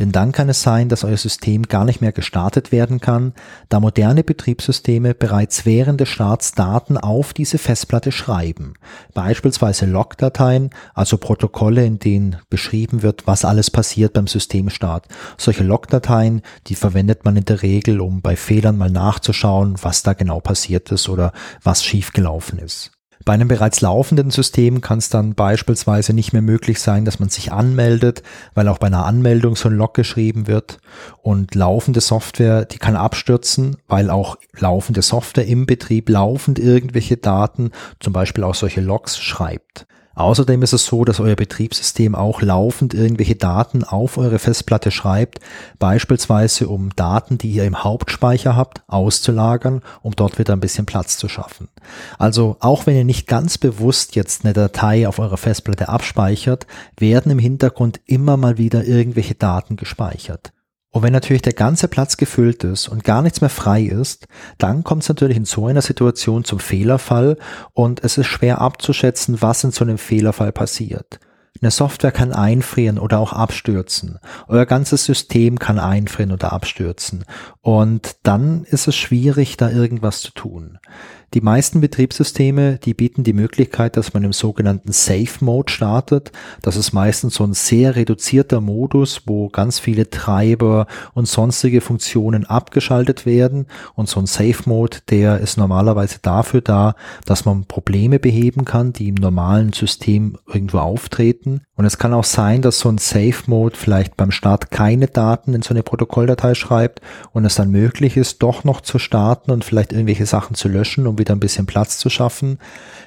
Denn 0.00 0.12
dann 0.12 0.32
kann 0.32 0.48
es 0.48 0.62
sein, 0.62 0.88
dass 0.88 1.04
euer 1.04 1.18
System 1.18 1.64
gar 1.64 1.84
nicht 1.84 2.00
mehr 2.00 2.12
gestartet 2.12 2.72
werden 2.72 3.00
kann, 3.00 3.34
da 3.68 3.80
moderne 3.80 4.24
Betriebssysteme 4.24 5.12
bereits 5.12 5.66
während 5.66 6.00
des 6.00 6.08
Starts 6.08 6.52
Daten 6.52 6.96
auf 6.96 7.34
diese 7.34 7.58
Festplatte 7.58 8.10
schreiben. 8.10 8.72
Beispielsweise 9.12 9.84
Logdateien, 9.84 10.70
also 10.94 11.18
Protokolle, 11.18 11.84
in 11.84 11.98
denen 11.98 12.36
beschrieben 12.48 13.02
wird, 13.02 13.26
was 13.26 13.44
alles 13.44 13.70
passiert 13.70 14.14
beim 14.14 14.26
Systemstart. 14.26 15.06
Solche 15.36 15.64
Logdateien, 15.64 16.40
die 16.66 16.76
verwendet 16.76 17.26
man 17.26 17.36
in 17.36 17.44
der 17.44 17.60
Regel, 17.60 18.00
um 18.00 18.22
bei 18.22 18.36
Fehlern 18.36 18.78
mal 18.78 18.90
nachzuschauen, 18.90 19.76
was 19.82 20.02
da 20.02 20.14
genau 20.14 20.40
passiert 20.40 20.90
ist 20.90 21.10
oder 21.10 21.32
was 21.62 21.84
schiefgelaufen 21.84 22.58
ist. 22.58 22.90
Bei 23.24 23.34
einem 23.34 23.48
bereits 23.48 23.82
laufenden 23.82 24.30
System 24.30 24.80
kann 24.80 24.98
es 24.98 25.10
dann 25.10 25.34
beispielsweise 25.34 26.14
nicht 26.14 26.32
mehr 26.32 26.42
möglich 26.42 26.80
sein, 26.80 27.04
dass 27.04 27.20
man 27.20 27.28
sich 27.28 27.52
anmeldet, 27.52 28.22
weil 28.54 28.66
auch 28.66 28.78
bei 28.78 28.86
einer 28.86 29.04
Anmeldung 29.04 29.56
so 29.56 29.68
ein 29.68 29.74
Log 29.74 29.92
geschrieben 29.94 30.46
wird. 30.46 30.78
Und 31.20 31.54
laufende 31.54 32.00
Software, 32.00 32.64
die 32.64 32.78
kann 32.78 32.96
abstürzen, 32.96 33.76
weil 33.88 34.08
auch 34.08 34.36
laufende 34.58 35.02
Software 35.02 35.46
im 35.46 35.66
Betrieb 35.66 36.08
laufend 36.08 36.58
irgendwelche 36.58 37.18
Daten, 37.18 37.72
zum 38.00 38.14
Beispiel 38.14 38.42
auch 38.44 38.54
solche 38.54 38.80
Logs 38.80 39.18
schreibt. 39.18 39.86
Außerdem 40.20 40.60
ist 40.60 40.74
es 40.74 40.84
so, 40.84 41.06
dass 41.06 41.18
euer 41.18 41.34
Betriebssystem 41.34 42.14
auch 42.14 42.42
laufend 42.42 42.92
irgendwelche 42.92 43.36
Daten 43.36 43.84
auf 43.84 44.18
eure 44.18 44.38
Festplatte 44.38 44.90
schreibt, 44.90 45.40
beispielsweise 45.78 46.68
um 46.68 46.90
Daten, 46.94 47.38
die 47.38 47.50
ihr 47.50 47.64
im 47.64 47.82
Hauptspeicher 47.82 48.54
habt, 48.54 48.82
auszulagern, 48.86 49.80
um 50.02 50.14
dort 50.14 50.38
wieder 50.38 50.52
ein 50.52 50.60
bisschen 50.60 50.84
Platz 50.84 51.16
zu 51.16 51.30
schaffen. 51.30 51.68
Also 52.18 52.58
auch 52.60 52.84
wenn 52.84 52.96
ihr 52.96 53.04
nicht 53.06 53.28
ganz 53.28 53.56
bewusst 53.56 54.14
jetzt 54.14 54.44
eine 54.44 54.52
Datei 54.52 55.08
auf 55.08 55.18
eurer 55.18 55.38
Festplatte 55.38 55.88
abspeichert, 55.88 56.66
werden 56.98 57.32
im 57.32 57.38
Hintergrund 57.38 57.98
immer 58.04 58.36
mal 58.36 58.58
wieder 58.58 58.84
irgendwelche 58.84 59.36
Daten 59.36 59.76
gespeichert. 59.76 60.52
Und 60.92 61.04
wenn 61.04 61.12
natürlich 61.12 61.42
der 61.42 61.52
ganze 61.52 61.86
Platz 61.86 62.16
gefüllt 62.16 62.64
ist 62.64 62.88
und 62.88 63.04
gar 63.04 63.22
nichts 63.22 63.40
mehr 63.40 63.50
frei 63.50 63.82
ist, 63.82 64.26
dann 64.58 64.82
kommt 64.82 65.02
es 65.02 65.08
natürlich 65.08 65.36
in 65.36 65.44
so 65.44 65.66
einer 65.66 65.82
Situation 65.82 66.44
zum 66.44 66.58
Fehlerfall 66.58 67.36
und 67.72 68.02
es 68.02 68.18
ist 68.18 68.26
schwer 68.26 68.60
abzuschätzen, 68.60 69.40
was 69.40 69.62
in 69.62 69.70
so 69.70 69.84
einem 69.84 69.98
Fehlerfall 69.98 70.50
passiert. 70.50 71.20
Eine 71.60 71.70
Software 71.70 72.12
kann 72.12 72.32
einfrieren 72.32 72.98
oder 72.98 73.18
auch 73.18 73.32
abstürzen. 73.32 74.18
Euer 74.48 74.66
ganzes 74.66 75.04
System 75.04 75.58
kann 75.58 75.78
einfrieren 75.78 76.32
oder 76.32 76.52
abstürzen. 76.52 77.24
Und 77.60 78.16
dann 78.22 78.64
ist 78.64 78.88
es 78.88 78.96
schwierig, 78.96 79.56
da 79.56 79.68
irgendwas 79.70 80.22
zu 80.22 80.32
tun. 80.32 80.78
Die 81.32 81.40
meisten 81.40 81.80
Betriebssysteme, 81.80 82.78
die 82.78 82.92
bieten 82.92 83.22
die 83.22 83.32
Möglichkeit, 83.32 83.96
dass 83.96 84.14
man 84.14 84.24
im 84.24 84.32
sogenannten 84.32 84.90
Safe 84.90 85.44
Mode 85.44 85.72
startet. 85.72 86.32
Das 86.60 86.74
ist 86.74 86.92
meistens 86.92 87.36
so 87.36 87.44
ein 87.44 87.52
sehr 87.52 87.94
reduzierter 87.94 88.60
Modus, 88.60 89.22
wo 89.26 89.48
ganz 89.48 89.78
viele 89.78 90.10
Treiber 90.10 90.88
und 91.14 91.28
sonstige 91.28 91.82
Funktionen 91.82 92.46
abgeschaltet 92.46 93.26
werden. 93.26 93.66
Und 93.94 94.08
so 94.08 94.18
ein 94.18 94.26
Safe 94.26 94.56
Mode, 94.66 94.98
der 95.08 95.38
ist 95.38 95.56
normalerweise 95.56 96.18
dafür 96.20 96.62
da, 96.62 96.96
dass 97.26 97.44
man 97.44 97.64
Probleme 97.64 98.18
beheben 98.18 98.64
kann, 98.64 98.92
die 98.92 99.06
im 99.06 99.14
normalen 99.14 99.72
System 99.72 100.36
irgendwo 100.52 100.78
auftreten. 100.78 101.60
Und 101.76 101.84
es 101.84 101.96
kann 101.96 102.12
auch 102.12 102.24
sein, 102.24 102.60
dass 102.60 102.80
so 102.80 102.88
ein 102.88 102.98
Safe 102.98 103.42
Mode 103.46 103.76
vielleicht 103.76 104.16
beim 104.16 104.32
Start 104.32 104.72
keine 104.72 105.06
Daten 105.06 105.54
in 105.54 105.62
so 105.62 105.70
eine 105.70 105.84
Protokolldatei 105.84 106.54
schreibt 106.54 107.00
und 107.32 107.44
es 107.44 107.54
dann 107.54 107.70
möglich 107.70 108.16
ist, 108.16 108.42
doch 108.42 108.64
noch 108.64 108.80
zu 108.80 108.98
starten 108.98 109.52
und 109.52 109.64
vielleicht 109.64 109.92
irgendwelche 109.92 110.26
Sachen 110.26 110.56
zu 110.56 110.68
löschen, 110.68 111.06
um 111.06 111.19
wieder 111.20 111.34
ein 111.34 111.40
bisschen 111.40 111.66
Platz 111.66 111.98
zu 111.98 112.10
schaffen. 112.10 112.58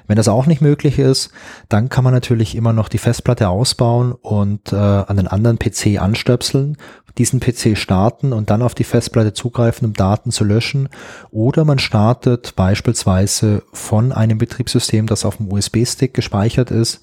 Wenn 0.07 0.15
das 0.15 0.29
auch 0.29 0.45
nicht 0.45 0.61
möglich 0.61 0.99
ist, 0.99 1.31
dann 1.67 1.89
kann 1.89 2.05
man 2.05 2.13
natürlich 2.13 2.55
immer 2.55 2.71
noch 2.71 2.87
die 2.87 2.97
Festplatte 2.97 3.49
ausbauen 3.49 4.13
und 4.13 4.71
äh, 4.71 4.75
an 4.77 5.17
den 5.17 5.27
anderen 5.27 5.59
PC 5.59 6.01
anstöpseln, 6.01 6.77
diesen 7.17 7.39
PC 7.39 7.77
starten 7.77 8.33
und 8.33 8.49
dann 8.49 8.61
auf 8.61 8.73
die 8.73 8.83
Festplatte 8.83 9.33
zugreifen, 9.33 9.85
um 9.85 9.93
Daten 9.93 10.31
zu 10.31 10.43
löschen. 10.43 10.89
Oder 11.29 11.65
man 11.65 11.79
startet 11.79 12.55
beispielsweise 12.55 13.63
von 13.71 14.11
einem 14.11 14.37
Betriebssystem, 14.37 15.07
das 15.07 15.25
auf 15.25 15.37
dem 15.37 15.51
USB-Stick 15.51 16.13
gespeichert 16.13 16.71
ist, 16.71 17.01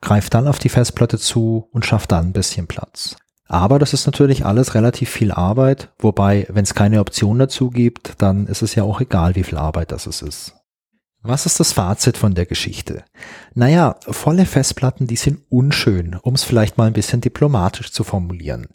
greift 0.00 0.34
dann 0.34 0.48
auf 0.48 0.58
die 0.58 0.68
Festplatte 0.68 1.18
zu 1.18 1.68
und 1.72 1.86
schafft 1.86 2.12
dann 2.12 2.26
ein 2.26 2.32
bisschen 2.32 2.66
Platz. 2.66 3.16
Aber 3.48 3.78
das 3.78 3.92
ist 3.92 4.06
natürlich 4.06 4.44
alles 4.44 4.74
relativ 4.74 5.08
viel 5.08 5.30
Arbeit, 5.30 5.90
wobei, 5.98 6.46
wenn 6.50 6.64
es 6.64 6.74
keine 6.74 7.00
Option 7.00 7.38
dazu 7.38 7.70
gibt, 7.70 8.20
dann 8.20 8.46
ist 8.46 8.62
es 8.62 8.74
ja 8.74 8.82
auch 8.82 9.00
egal, 9.00 9.36
wie 9.36 9.44
viel 9.44 9.58
Arbeit 9.58 9.92
das 9.92 10.06
es 10.06 10.22
ist. 10.22 10.54
Was 11.22 11.46
ist 11.46 11.58
das 11.58 11.72
Fazit 11.72 12.16
von 12.16 12.34
der 12.34 12.46
Geschichte? 12.46 13.04
Naja, 13.58 13.96
volle 14.06 14.44
Festplatten, 14.44 15.06
die 15.06 15.16
sind 15.16 15.40
unschön, 15.48 16.14
um 16.20 16.34
es 16.34 16.44
vielleicht 16.44 16.76
mal 16.76 16.88
ein 16.88 16.92
bisschen 16.92 17.22
diplomatisch 17.22 17.90
zu 17.90 18.04
formulieren. 18.04 18.66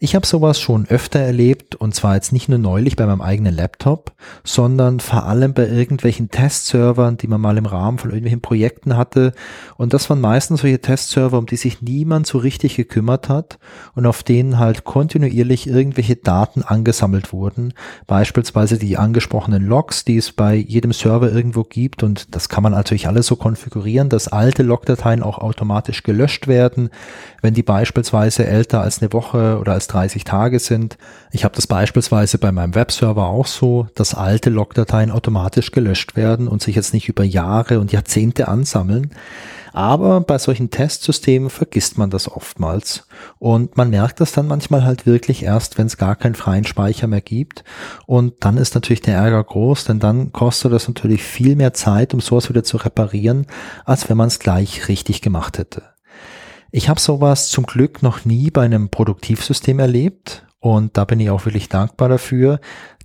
Ich 0.00 0.14
habe 0.14 0.26
sowas 0.26 0.60
schon 0.60 0.86
öfter 0.86 1.20
erlebt 1.20 1.76
und 1.76 1.94
zwar 1.94 2.16
jetzt 2.16 2.32
nicht 2.32 2.48
nur 2.48 2.58
neulich 2.58 2.96
bei 2.96 3.06
meinem 3.06 3.22
eigenen 3.22 3.54
Laptop, 3.54 4.12
sondern 4.42 5.00
vor 5.00 5.24
allem 5.24 5.54
bei 5.54 5.66
irgendwelchen 5.66 6.30
Testservern, 6.30 7.16
die 7.16 7.26
man 7.26 7.40
mal 7.40 7.56
im 7.56 7.64
Rahmen 7.64 7.96
von 7.96 8.10
irgendwelchen 8.10 8.42
Projekten 8.42 8.96
hatte. 8.98 9.32
Und 9.76 9.94
das 9.94 10.10
waren 10.10 10.20
meistens 10.20 10.60
solche 10.60 10.80
Testserver, 10.80 11.38
um 11.38 11.46
die 11.46 11.56
sich 11.56 11.80
niemand 11.80 12.26
so 12.26 12.36
richtig 12.36 12.76
gekümmert 12.76 13.28
hat 13.28 13.58
und 13.94 14.04
auf 14.04 14.22
denen 14.22 14.58
halt 14.58 14.84
kontinuierlich 14.84 15.68
irgendwelche 15.68 16.16
Daten 16.16 16.62
angesammelt 16.62 17.32
wurden. 17.32 17.72
Beispielsweise 18.06 18.78
die 18.78 18.98
angesprochenen 18.98 19.64
Logs, 19.64 20.04
die 20.04 20.18
es 20.18 20.32
bei 20.32 20.54
jedem 20.54 20.92
Server 20.92 21.32
irgendwo 21.32 21.62
gibt. 21.62 22.02
Und 22.02 22.34
das 22.34 22.50
kann 22.50 22.62
man 22.62 22.72
natürlich 22.72 23.06
alles 23.06 23.26
so 23.26 23.36
konfigurieren, 23.36 24.10
dass 24.10 24.23
alte 24.28 24.62
Logdateien 24.62 25.22
auch 25.22 25.38
automatisch 25.38 26.02
gelöscht 26.02 26.46
werden, 26.48 26.90
wenn 27.42 27.54
die 27.54 27.62
beispielsweise 27.62 28.46
älter 28.46 28.80
als 28.80 29.00
eine 29.00 29.12
Woche 29.12 29.58
oder 29.58 29.72
als 29.72 29.86
30 29.88 30.24
Tage 30.24 30.58
sind. 30.58 30.98
Ich 31.30 31.44
habe 31.44 31.54
das 31.54 31.66
beispielsweise 31.66 32.38
bei 32.38 32.52
meinem 32.52 32.74
Webserver 32.74 33.26
auch 33.26 33.46
so, 33.46 33.88
dass 33.94 34.14
alte 34.14 34.50
Logdateien 34.50 35.10
automatisch 35.10 35.70
gelöscht 35.70 36.16
werden 36.16 36.48
und 36.48 36.62
sich 36.62 36.76
jetzt 36.76 36.94
nicht 36.94 37.08
über 37.08 37.24
Jahre 37.24 37.80
und 37.80 37.92
Jahrzehnte 37.92 38.48
ansammeln. 38.48 39.10
Aber 39.74 40.20
bei 40.20 40.38
solchen 40.38 40.70
Testsystemen 40.70 41.50
vergisst 41.50 41.98
man 41.98 42.08
das 42.08 42.30
oftmals. 42.30 43.08
Und 43.40 43.76
man 43.76 43.90
merkt 43.90 44.20
das 44.20 44.30
dann 44.30 44.46
manchmal 44.46 44.84
halt 44.84 45.04
wirklich 45.04 45.42
erst, 45.42 45.78
wenn 45.78 45.88
es 45.88 45.96
gar 45.96 46.14
keinen 46.14 46.36
freien 46.36 46.64
Speicher 46.64 47.08
mehr 47.08 47.20
gibt. 47.20 47.64
Und 48.06 48.34
dann 48.44 48.56
ist 48.56 48.76
natürlich 48.76 49.00
der 49.00 49.16
Ärger 49.16 49.42
groß, 49.42 49.86
denn 49.86 49.98
dann 49.98 50.30
kostet 50.30 50.72
das 50.72 50.86
natürlich 50.86 51.24
viel 51.24 51.56
mehr 51.56 51.74
Zeit, 51.74 52.14
um 52.14 52.20
sowas 52.20 52.48
wieder 52.48 52.62
zu 52.62 52.76
reparieren, 52.76 53.46
als 53.84 54.08
wenn 54.08 54.16
man 54.16 54.28
es 54.28 54.38
gleich 54.38 54.86
richtig 54.86 55.22
gemacht 55.22 55.58
hätte. 55.58 55.82
Ich 56.70 56.88
habe 56.88 57.00
sowas 57.00 57.48
zum 57.48 57.66
Glück 57.66 58.00
noch 58.00 58.24
nie 58.24 58.52
bei 58.52 58.62
einem 58.62 58.90
Produktivsystem 58.90 59.80
erlebt 59.80 60.46
und 60.64 60.96
da 60.96 61.04
bin 61.04 61.20
ich 61.20 61.28
auch 61.28 61.44
wirklich 61.44 61.68
dankbar 61.68 62.08
dafür, 62.08 62.58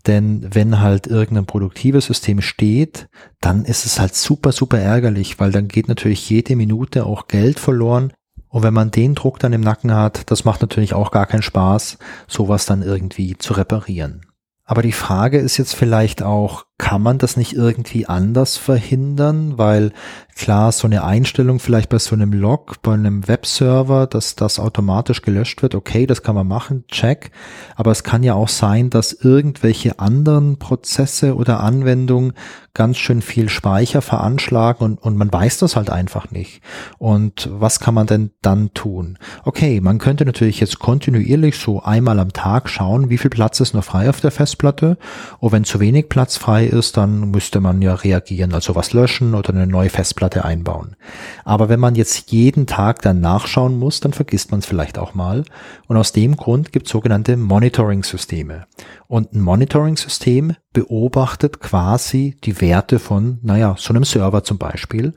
denn 0.10 0.48
wenn 0.56 0.82
halt 0.82 1.06
irgendein 1.06 1.46
produktives 1.46 2.08
System 2.08 2.42
steht, 2.42 3.08
dann 3.42 3.64
ist 3.64 3.86
es 3.86 4.00
halt 4.00 4.16
super, 4.16 4.52
super 4.52 4.80
ärgerlich, 4.80 5.40
weil 5.40 5.52
dann 5.52 5.68
geht 5.68 5.88
natürlich 5.88 6.28
jede 6.32 6.56
Minute 6.56 7.06
auch 7.06 7.28
Geld 7.28 7.60
verloren. 7.60 8.12
Und 8.48 8.64
wenn 8.64 8.74
man 8.74 8.90
den 8.90 9.14
Druck 9.14 9.38
dann 9.38 9.54
im 9.54 9.62
Nacken 9.62 9.94
hat, 9.94 10.32
das 10.32 10.46
macht 10.46 10.62
natürlich 10.62 10.96
auch 10.96 11.12
gar 11.12 11.28
keinen 11.28 11.44
Spaß, 11.44 12.00
sowas 12.28 12.66
dann 12.66 12.82
irgendwie 12.82 13.38
zu 13.38 13.54
reparieren. 13.54 14.26
Aber 14.66 14.82
die 14.82 14.94
Frage 14.94 15.38
ist 15.38 15.58
jetzt 15.58 15.76
vielleicht 15.76 16.24
auch, 16.24 16.66
kann 16.80 17.04
man 17.04 17.20
das 17.20 17.38
nicht 17.38 17.54
irgendwie 17.54 18.08
anders 18.08 18.58
verhindern? 18.58 19.58
Weil 19.58 19.92
klar, 20.36 20.72
so 20.72 20.88
eine 20.88 21.04
Einstellung 21.04 21.60
vielleicht 21.60 21.90
bei 21.90 22.00
so 22.00 22.16
einem 22.16 22.32
Log, 22.32 22.82
bei 22.82 22.94
einem 22.94 23.28
Webserver, 23.28 24.08
dass 24.08 24.38
das 24.38 24.60
automatisch 24.60 25.22
gelöscht 25.22 25.62
wird, 25.62 25.76
okay, 25.76 26.08
das 26.08 26.24
kann 26.24 26.36
man 26.36 26.48
machen, 26.48 26.86
check. 26.88 27.32
Aber 27.76 27.92
es 27.92 28.04
kann 28.04 28.24
ja 28.24 28.34
auch 28.34 28.48
sein, 28.48 28.90
dass 28.90 29.12
irgendwelche 29.12 30.00
anderen 30.00 30.58
Prozesse 30.58 31.36
oder 31.36 31.60
Anwendungen 31.60 32.34
ganz 32.74 32.98
schön 32.98 33.22
viel 33.22 33.50
Speicher 33.50 34.02
veranschlagen 34.02 34.86
und, 34.86 35.02
und 35.02 35.18
man 35.18 35.34
weiß 35.34 35.58
das 35.58 35.76
halt 35.76 35.90
einfach 35.90 36.32
nicht. 36.32 36.62
Und 36.98 37.50
was 37.52 37.82
kann 37.82 37.94
man 37.94 38.08
denn 38.08 38.32
dann 38.42 38.74
tun? 38.74 39.18
Okay, 39.44 39.82
man 39.82 39.98
könnte 39.98 40.26
natürlich 40.26 40.62
jetzt 40.62 40.80
kontinuierlich 40.80 41.58
so 41.58 41.82
einmal 41.82 42.20
am 42.20 42.32
Tag 42.32 42.70
schauen, 42.70 43.10
wie 43.10 43.18
viel 43.18 43.32
Platz 43.32 43.60
ist 43.60 43.74
noch 43.74 43.84
frei 43.84 44.10
auf 44.10 44.22
der 44.22 44.32
Festplatte. 44.32 44.98
Und 45.40 45.52
wenn 45.52 45.66
zu 45.66 45.82
wenig 45.82 46.08
Platz 46.08 46.38
frei 46.38 46.69
ist, 46.70 46.98
dann 46.98 47.32
müsste 47.32 47.60
man 47.60 47.82
ja 47.82 47.94
reagieren, 47.94 48.54
also 48.54 48.76
was 48.76 48.94
löschen 48.94 49.36
oder 49.36 49.50
eine 49.50 49.68
neue 49.68 49.90
Festplatte 49.90 50.46
einbauen. 50.46 50.96
Aber 51.44 51.70
wenn 51.70 51.80
man 51.80 51.96
jetzt 51.96 52.32
jeden 52.32 52.68
Tag 52.68 53.02
dann 53.02 53.20
nachschauen 53.20 53.78
muss, 53.78 54.00
dann 54.00 54.14
vergisst 54.14 54.52
man 54.52 54.62
es 54.62 54.66
vielleicht 54.66 54.98
auch 54.98 55.14
mal. 55.14 55.44
Und 55.88 55.98
aus 55.98 56.12
dem 56.12 56.38
Grund 56.38 56.72
gibt 56.72 56.86
es 56.86 56.92
sogenannte 56.92 57.36
Monitoring-Systeme. 57.38 58.66
Und 59.08 59.34
ein 59.34 59.42
Monitoring-System 59.42 60.56
beobachtet 60.72 61.60
quasi 61.60 62.38
die 62.44 62.62
Werte 62.62 63.00
von, 63.00 63.40
naja, 63.42 63.76
so 63.78 63.92
einem 63.92 64.04
Server 64.04 64.44
zum 64.44 64.58
Beispiel. 64.58 65.14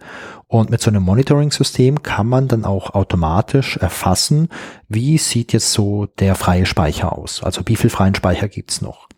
Und 0.52 0.68
mit 0.68 0.82
so 0.82 0.90
einem 0.90 1.02
Monitoring-System 1.04 2.02
kann 2.02 2.26
man 2.26 2.46
dann 2.46 2.66
auch 2.66 2.92
automatisch 2.92 3.78
erfassen, 3.78 4.50
wie 4.86 5.16
sieht 5.16 5.54
jetzt 5.54 5.72
so 5.72 6.04
der 6.18 6.34
freie 6.34 6.66
Speicher 6.66 7.16
aus? 7.16 7.42
Also 7.42 7.62
wie 7.64 7.76
viel 7.76 7.88
freien 7.88 8.14
Speicher 8.14 8.48
gibt's 8.48 8.82
noch? 8.82 9.08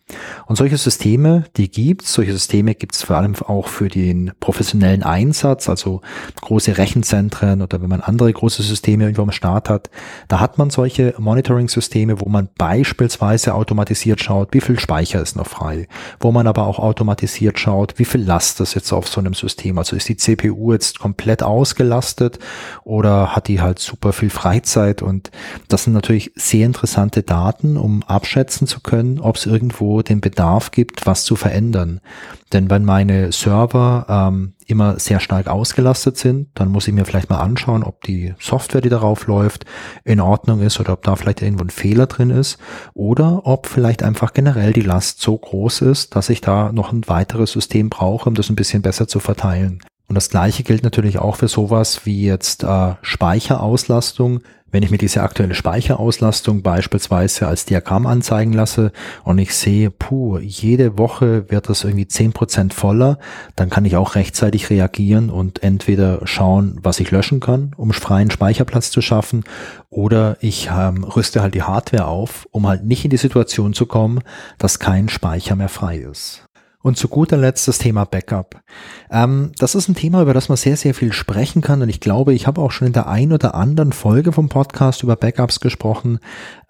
Und 0.45 0.55
solche 0.55 0.77
Systeme, 0.77 1.45
die 1.57 1.69
gibt's. 1.69 2.13
Solche 2.13 2.31
Systeme 2.31 2.75
gibt's 2.75 3.01
vor 3.01 3.17
allem 3.17 3.35
auch 3.35 3.67
für 3.67 3.89
den 3.89 4.31
professionellen 4.39 5.01
Einsatz, 5.01 5.67
also 5.67 6.01
große 6.39 6.77
Rechenzentren 6.77 7.63
oder 7.63 7.81
wenn 7.81 7.89
man 7.89 8.01
andere 8.01 8.31
große 8.31 8.61
Systeme 8.61 9.03
irgendwo 9.03 9.23
am 9.23 9.31
Start 9.31 9.67
hat. 9.67 9.89
Da 10.27 10.39
hat 10.39 10.59
man 10.59 10.69
solche 10.69 11.15
Monitoring-Systeme, 11.17 12.21
wo 12.21 12.29
man 12.29 12.49
beispielsweise 12.55 13.55
automatisiert 13.55 14.21
schaut, 14.21 14.53
wie 14.53 14.61
viel 14.61 14.79
Speicher 14.79 15.21
ist 15.21 15.35
noch 15.35 15.47
frei, 15.47 15.87
wo 16.19 16.31
man 16.31 16.45
aber 16.45 16.67
auch 16.67 16.77
automatisiert 16.77 17.59
schaut, 17.59 17.97
wie 17.97 18.05
viel 18.05 18.21
Last 18.21 18.61
ist 18.61 18.75
jetzt 18.75 18.93
auf 18.93 19.07
so 19.07 19.19
einem 19.19 19.33
System. 19.33 19.79
Also 19.79 19.95
ist 19.95 20.07
die 20.07 20.17
CPU 20.17 20.71
jetzt 20.71 20.99
komplett 20.99 21.24
ausgelastet 21.43 22.39
oder 22.83 23.35
hat 23.35 23.47
die 23.47 23.61
halt 23.61 23.79
super 23.79 24.13
viel 24.13 24.29
Freizeit 24.29 25.01
und 25.01 25.31
das 25.67 25.83
sind 25.83 25.93
natürlich 25.93 26.31
sehr 26.35 26.65
interessante 26.65 27.23
Daten, 27.23 27.77
um 27.77 28.03
abschätzen 28.03 28.67
zu 28.67 28.79
können, 28.79 29.19
ob 29.19 29.37
es 29.37 29.45
irgendwo 29.45 30.01
den 30.01 30.21
Bedarf 30.21 30.71
gibt, 30.71 31.05
was 31.05 31.23
zu 31.23 31.35
verändern. 31.35 32.01
Denn 32.53 32.69
wenn 32.69 32.85
meine 32.85 33.31
Server 33.31 34.05
ähm, 34.07 34.53
immer 34.67 34.99
sehr 34.99 35.19
stark 35.19 35.47
ausgelastet 35.47 36.17
sind, 36.17 36.49
dann 36.55 36.69
muss 36.69 36.87
ich 36.87 36.93
mir 36.93 37.05
vielleicht 37.05 37.29
mal 37.29 37.39
anschauen, 37.39 37.83
ob 37.83 38.01
die 38.03 38.33
Software, 38.39 38.81
die 38.81 38.89
darauf 38.89 39.27
läuft, 39.27 39.65
in 40.03 40.19
Ordnung 40.19 40.61
ist 40.61 40.79
oder 40.79 40.93
ob 40.93 41.03
da 41.03 41.15
vielleicht 41.15 41.41
irgendwo 41.41 41.63
ein 41.63 41.69
Fehler 41.69 42.07
drin 42.07 42.29
ist 42.29 42.57
oder 42.93 43.45
ob 43.45 43.67
vielleicht 43.67 44.03
einfach 44.03 44.33
generell 44.33 44.73
die 44.73 44.81
Last 44.81 45.21
so 45.21 45.37
groß 45.37 45.81
ist, 45.81 46.15
dass 46.15 46.29
ich 46.29 46.41
da 46.41 46.71
noch 46.71 46.91
ein 46.91 47.07
weiteres 47.07 47.51
System 47.51 47.89
brauche, 47.89 48.29
um 48.29 48.35
das 48.35 48.49
ein 48.49 48.55
bisschen 48.55 48.81
besser 48.81 49.07
zu 49.07 49.19
verteilen. 49.19 49.81
Und 50.07 50.15
das 50.15 50.29
gleiche 50.29 50.63
gilt 50.63 50.83
natürlich 50.83 51.19
auch 51.19 51.35
für 51.35 51.47
sowas 51.47 52.05
wie 52.05 52.25
jetzt 52.25 52.63
äh, 52.63 52.93
Speicherauslastung. 53.01 54.41
Wenn 54.71 54.83
ich 54.83 54.91
mir 54.91 54.97
diese 54.97 55.23
aktuelle 55.23 55.55
Speicherauslastung 55.55 56.61
beispielsweise 56.61 57.47
als 57.47 57.65
Diagramm 57.65 58.05
anzeigen 58.05 58.51
lasse 58.51 58.91
und 59.23 59.37
ich 59.37 59.55
sehe, 59.55 59.89
puh, 59.89 60.37
jede 60.39 60.97
Woche 60.97 61.49
wird 61.49 61.69
das 61.69 61.85
irgendwie 61.85 62.07
zehn 62.07 62.33
Prozent 62.33 62.73
voller, 62.73 63.17
dann 63.55 63.69
kann 63.69 63.85
ich 63.85 63.95
auch 63.95 64.15
rechtzeitig 64.15 64.69
reagieren 64.69 65.29
und 65.29 65.63
entweder 65.63 66.27
schauen, 66.27 66.77
was 66.83 66.99
ich 66.99 67.09
löschen 67.09 67.39
kann, 67.39 67.71
um 67.77 67.93
freien 67.93 68.31
Speicherplatz 68.31 68.91
zu 68.91 69.01
schaffen, 69.01 69.45
oder 69.89 70.35
ich 70.41 70.69
ähm, 70.69 71.05
rüste 71.05 71.41
halt 71.41 71.55
die 71.55 71.63
Hardware 71.63 72.07
auf, 72.07 72.45
um 72.51 72.67
halt 72.67 72.83
nicht 72.83 73.05
in 73.05 73.11
die 73.11 73.17
Situation 73.17 73.73
zu 73.73 73.85
kommen, 73.85 74.19
dass 74.57 74.79
kein 74.79 75.07
Speicher 75.07 75.55
mehr 75.55 75.69
frei 75.69 75.99
ist. 75.99 76.44
Und 76.85 76.97
zu 76.97 77.07
guter 77.07 77.35
Letzt 77.35 77.67
das 77.67 77.79
Thema 77.79 78.05
Backup. 78.05 78.61
Ähm, 79.09 79.53
das 79.57 79.73
ist 79.73 79.87
ein 79.89 79.95
Thema, 79.95 80.21
über 80.21 80.35
das 80.35 80.49
man 80.49 80.55
sehr, 80.55 80.77
sehr 80.77 80.93
viel 80.93 81.13
sprechen 81.13 81.63
kann. 81.63 81.81
Und 81.81 81.89
ich 81.89 81.99
glaube, 81.99 82.35
ich 82.35 82.45
habe 82.45 82.61
auch 82.61 82.69
schon 82.69 82.85
in 82.85 82.93
der 82.93 83.07
ein 83.07 83.33
oder 83.33 83.55
anderen 83.55 83.91
Folge 83.91 84.31
vom 84.31 84.49
Podcast 84.49 85.01
über 85.01 85.15
Backups 85.15 85.61
gesprochen. 85.61 86.19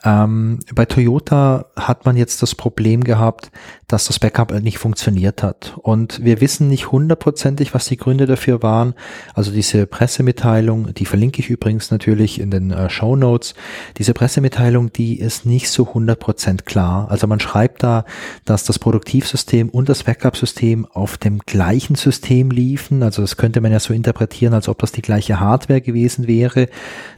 Ähm, 0.04 0.60
bei 0.74 0.86
Toyota 0.86 1.66
hat 1.76 2.06
man 2.06 2.18
jetzt 2.18 2.42
das 2.42 2.56
Problem 2.56 3.04
gehabt, 3.04 3.52
dass 3.88 4.06
das 4.06 4.20
Backup 4.20 4.52
nicht 4.62 4.78
funktioniert 4.78 5.44
hat. 5.44 5.78
Und 5.82 6.24
wir 6.24 6.42
wissen 6.42 6.68
nicht 6.68 6.92
hundertprozentig, 6.92 7.74
was 7.74 7.86
die 7.86 7.98
Gründe 7.98 8.26
dafür 8.26 8.64
waren. 8.64 8.96
Also 9.34 9.52
diese 9.52 9.86
Pressemitteilung, 9.86 10.94
die 10.94 11.06
verlinke 11.06 11.40
ich 11.40 11.50
übrigens 11.50 11.92
natürlich 11.92 12.40
in 12.40 12.52
den 12.52 12.72
äh, 12.72 12.90
Show 12.90 13.16
Notes. 13.16 13.54
Diese 13.98 14.14
Pressemitteilung, 14.14 14.92
die 14.92 15.20
ist 15.20 15.46
nicht 15.46 15.70
so 15.70 15.94
hundertprozent 15.94 16.66
klar. 16.66 17.10
Also 17.10 17.28
man 17.28 17.40
schreibt 17.40 17.84
da, 17.84 18.06
dass 18.44 18.64
das 18.64 18.80
Produktivsystem 18.80 19.70
und 19.70 19.90
das 19.90 20.04
Backup-System 20.04 20.86
auf 20.86 21.18
dem 21.18 21.40
gleichen 21.40 21.96
System 21.96 22.52
liefen. 22.52 23.04
Also 23.04 23.22
das 23.22 23.38
könnte 23.38 23.62
man 23.62 23.72
ja 23.72 23.80
so 23.80 23.94
interpretieren, 23.94 24.54
als 24.54 24.68
ob 24.68 24.80
das 24.80 24.92
die 24.92 25.02
gleiche 25.02 25.40
Hardware 25.40 25.82
gewesen 25.82 26.28
wäre. 26.28 26.68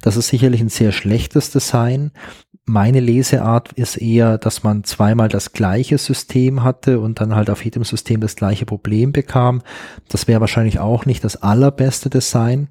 Das 0.01 0.17
ist 0.17 0.27
sicherlich 0.27 0.61
ein 0.61 0.69
sehr 0.69 0.91
schlechtes 0.91 1.51
Design. 1.51 2.11
Meine 2.69 2.99
Leseart 2.99 3.71
ist 3.73 3.95
eher, 3.95 4.37
dass 4.37 4.61
man 4.61 4.83
zweimal 4.83 5.29
das 5.29 5.53
gleiche 5.53 5.97
System 5.97 6.63
hatte 6.63 6.99
und 6.99 7.21
dann 7.21 7.33
halt 7.33 7.49
auf 7.49 7.63
jedem 7.63 7.85
System 7.85 8.19
das 8.19 8.35
gleiche 8.35 8.65
Problem 8.65 9.13
bekam. 9.13 9.61
Das 10.09 10.27
wäre 10.27 10.41
wahrscheinlich 10.41 10.77
auch 10.77 11.05
nicht 11.05 11.23
das 11.23 11.41
allerbeste 11.41 12.09
Design, 12.09 12.67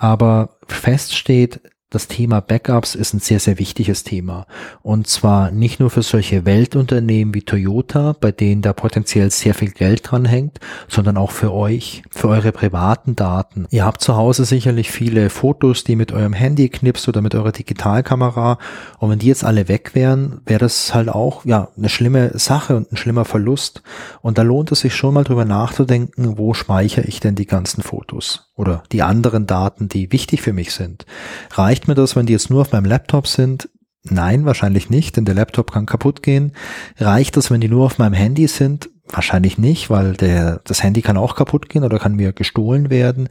aber 0.00 0.56
fest 0.66 1.14
steht, 1.14 1.60
das 1.96 2.08
Thema 2.08 2.40
Backups 2.40 2.94
ist 2.94 3.14
ein 3.14 3.20
sehr, 3.20 3.40
sehr 3.40 3.58
wichtiges 3.58 4.04
Thema. 4.04 4.46
Und 4.82 5.06
zwar 5.06 5.50
nicht 5.50 5.80
nur 5.80 5.88
für 5.88 6.02
solche 6.02 6.44
Weltunternehmen 6.44 7.32
wie 7.32 7.40
Toyota, 7.40 8.14
bei 8.20 8.32
denen 8.32 8.60
da 8.60 8.74
potenziell 8.74 9.30
sehr 9.30 9.54
viel 9.54 9.70
Geld 9.70 10.10
dran 10.10 10.26
hängt, 10.26 10.60
sondern 10.88 11.16
auch 11.16 11.30
für 11.30 11.54
euch, 11.54 12.02
für 12.10 12.28
eure 12.28 12.52
privaten 12.52 13.16
Daten. 13.16 13.66
Ihr 13.70 13.86
habt 13.86 14.02
zu 14.02 14.14
Hause 14.14 14.44
sicherlich 14.44 14.90
viele 14.90 15.30
Fotos, 15.30 15.84
die 15.84 15.96
mit 15.96 16.12
eurem 16.12 16.34
Handy 16.34 16.68
knipst 16.68 17.08
oder 17.08 17.22
mit 17.22 17.34
eurer 17.34 17.52
Digitalkamera. 17.52 18.58
Und 18.98 19.08
wenn 19.08 19.18
die 19.18 19.28
jetzt 19.28 19.44
alle 19.44 19.68
weg 19.68 19.94
wären, 19.94 20.42
wäre 20.44 20.60
das 20.60 20.92
halt 20.92 21.08
auch, 21.08 21.46
ja, 21.46 21.68
eine 21.78 21.88
schlimme 21.88 22.38
Sache 22.38 22.76
und 22.76 22.92
ein 22.92 22.98
schlimmer 22.98 23.24
Verlust. 23.24 23.82
Und 24.20 24.36
da 24.36 24.42
lohnt 24.42 24.70
es 24.70 24.80
sich 24.80 24.94
schon 24.94 25.14
mal 25.14 25.24
drüber 25.24 25.46
nachzudenken, 25.46 26.36
wo 26.36 26.52
speichere 26.52 27.06
ich 27.06 27.20
denn 27.20 27.36
die 27.36 27.46
ganzen 27.46 27.82
Fotos 27.82 28.45
oder 28.56 28.82
die 28.90 29.02
anderen 29.02 29.46
Daten, 29.46 29.88
die 29.88 30.10
wichtig 30.12 30.42
für 30.42 30.52
mich 30.52 30.72
sind. 30.72 31.06
Reicht 31.52 31.88
mir 31.88 31.94
das, 31.94 32.16
wenn 32.16 32.26
die 32.26 32.32
jetzt 32.32 32.50
nur 32.50 32.62
auf 32.62 32.72
meinem 32.72 32.86
Laptop 32.86 33.26
sind? 33.28 33.68
Nein, 34.04 34.44
wahrscheinlich 34.44 34.88
nicht, 34.88 35.16
denn 35.16 35.24
der 35.24 35.34
Laptop 35.34 35.72
kann 35.72 35.86
kaputt 35.86 36.22
gehen. 36.22 36.52
Reicht 36.98 37.36
das, 37.36 37.50
wenn 37.50 37.60
die 37.60 37.68
nur 37.68 37.84
auf 37.84 37.98
meinem 37.98 38.14
Handy 38.14 38.46
sind? 38.46 38.88
Wahrscheinlich 39.08 39.56
nicht, 39.56 39.88
weil 39.88 40.14
der, 40.14 40.60
das 40.64 40.82
Handy 40.82 41.00
kann 41.00 41.16
auch 41.16 41.36
kaputt 41.36 41.68
gehen 41.68 41.84
oder 41.84 41.98
kann 41.98 42.16
mir 42.16 42.32
gestohlen 42.32 42.90
werden. 42.90 43.28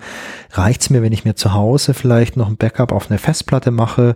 Reicht's 0.52 0.90
mir, 0.90 1.02
wenn 1.02 1.12
ich 1.12 1.26
mir 1.26 1.36
zu 1.36 1.54
Hause 1.54 1.94
vielleicht 1.94 2.38
noch 2.38 2.48
ein 2.48 2.58
Backup 2.58 2.92
auf 2.92 3.10
eine 3.10 3.18
Festplatte 3.18 3.72
mache? 3.72 4.16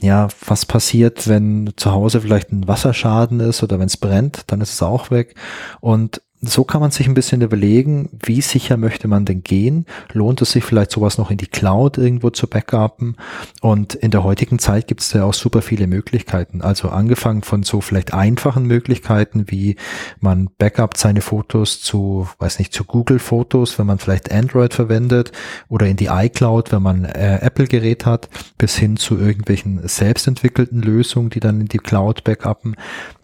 Ja, 0.00 0.28
was 0.46 0.66
passiert, 0.66 1.28
wenn 1.28 1.72
zu 1.76 1.92
Hause 1.92 2.20
vielleicht 2.20 2.52
ein 2.52 2.68
Wasserschaden 2.68 3.40
ist 3.40 3.62
oder 3.62 3.78
wenn 3.78 3.86
es 3.86 3.96
brennt, 3.96 4.44
dann 4.48 4.60
ist 4.60 4.74
es 4.74 4.82
auch 4.82 5.10
weg. 5.10 5.34
Und 5.80 6.20
so 6.44 6.64
kann 6.64 6.80
man 6.80 6.90
sich 6.90 7.06
ein 7.06 7.14
bisschen 7.14 7.40
überlegen, 7.40 8.08
wie 8.20 8.40
sicher 8.40 8.76
möchte 8.76 9.06
man 9.06 9.24
denn 9.24 9.44
gehen? 9.44 9.86
Lohnt 10.12 10.42
es 10.42 10.50
sich 10.50 10.64
vielleicht 10.64 10.90
sowas 10.90 11.16
noch 11.16 11.30
in 11.30 11.36
die 11.36 11.46
Cloud 11.46 11.98
irgendwo 11.98 12.30
zu 12.30 12.48
backuppen? 12.48 13.16
Und 13.60 13.94
in 13.94 14.10
der 14.10 14.24
heutigen 14.24 14.58
Zeit 14.58 14.88
gibt 14.88 15.02
es 15.02 15.12
ja 15.12 15.22
auch 15.22 15.34
super 15.34 15.62
viele 15.62 15.86
Möglichkeiten. 15.86 16.60
Also 16.60 16.88
angefangen 16.88 17.42
von 17.42 17.62
so 17.62 17.80
vielleicht 17.80 18.12
einfachen 18.12 18.66
Möglichkeiten, 18.66 19.44
wie 19.52 19.76
man 20.18 20.50
backupt 20.58 20.98
seine 20.98 21.20
Fotos 21.20 21.80
zu, 21.80 22.26
weiß 22.40 22.58
nicht, 22.58 22.72
zu 22.72 22.82
Google 22.82 23.20
Fotos, 23.20 23.78
wenn 23.78 23.86
man 23.86 24.00
vielleicht 24.00 24.32
Android 24.32 24.74
verwendet 24.74 25.30
oder 25.68 25.86
in 25.86 25.96
die 25.96 26.06
iCloud, 26.06 26.72
wenn 26.72 26.82
man 26.82 27.04
äh, 27.04 27.38
Apple-Gerät 27.40 28.04
hat, 28.04 28.28
bis 28.58 28.74
hin 28.74 28.96
zu 28.96 29.16
irgendwelchen 29.16 29.86
selbstentwickelten 29.86 30.82
Lösungen, 30.82 31.30
die 31.30 31.40
dann 31.40 31.60
in 31.60 31.68
die 31.68 31.78
Cloud 31.78 32.24
backuppen. 32.24 32.74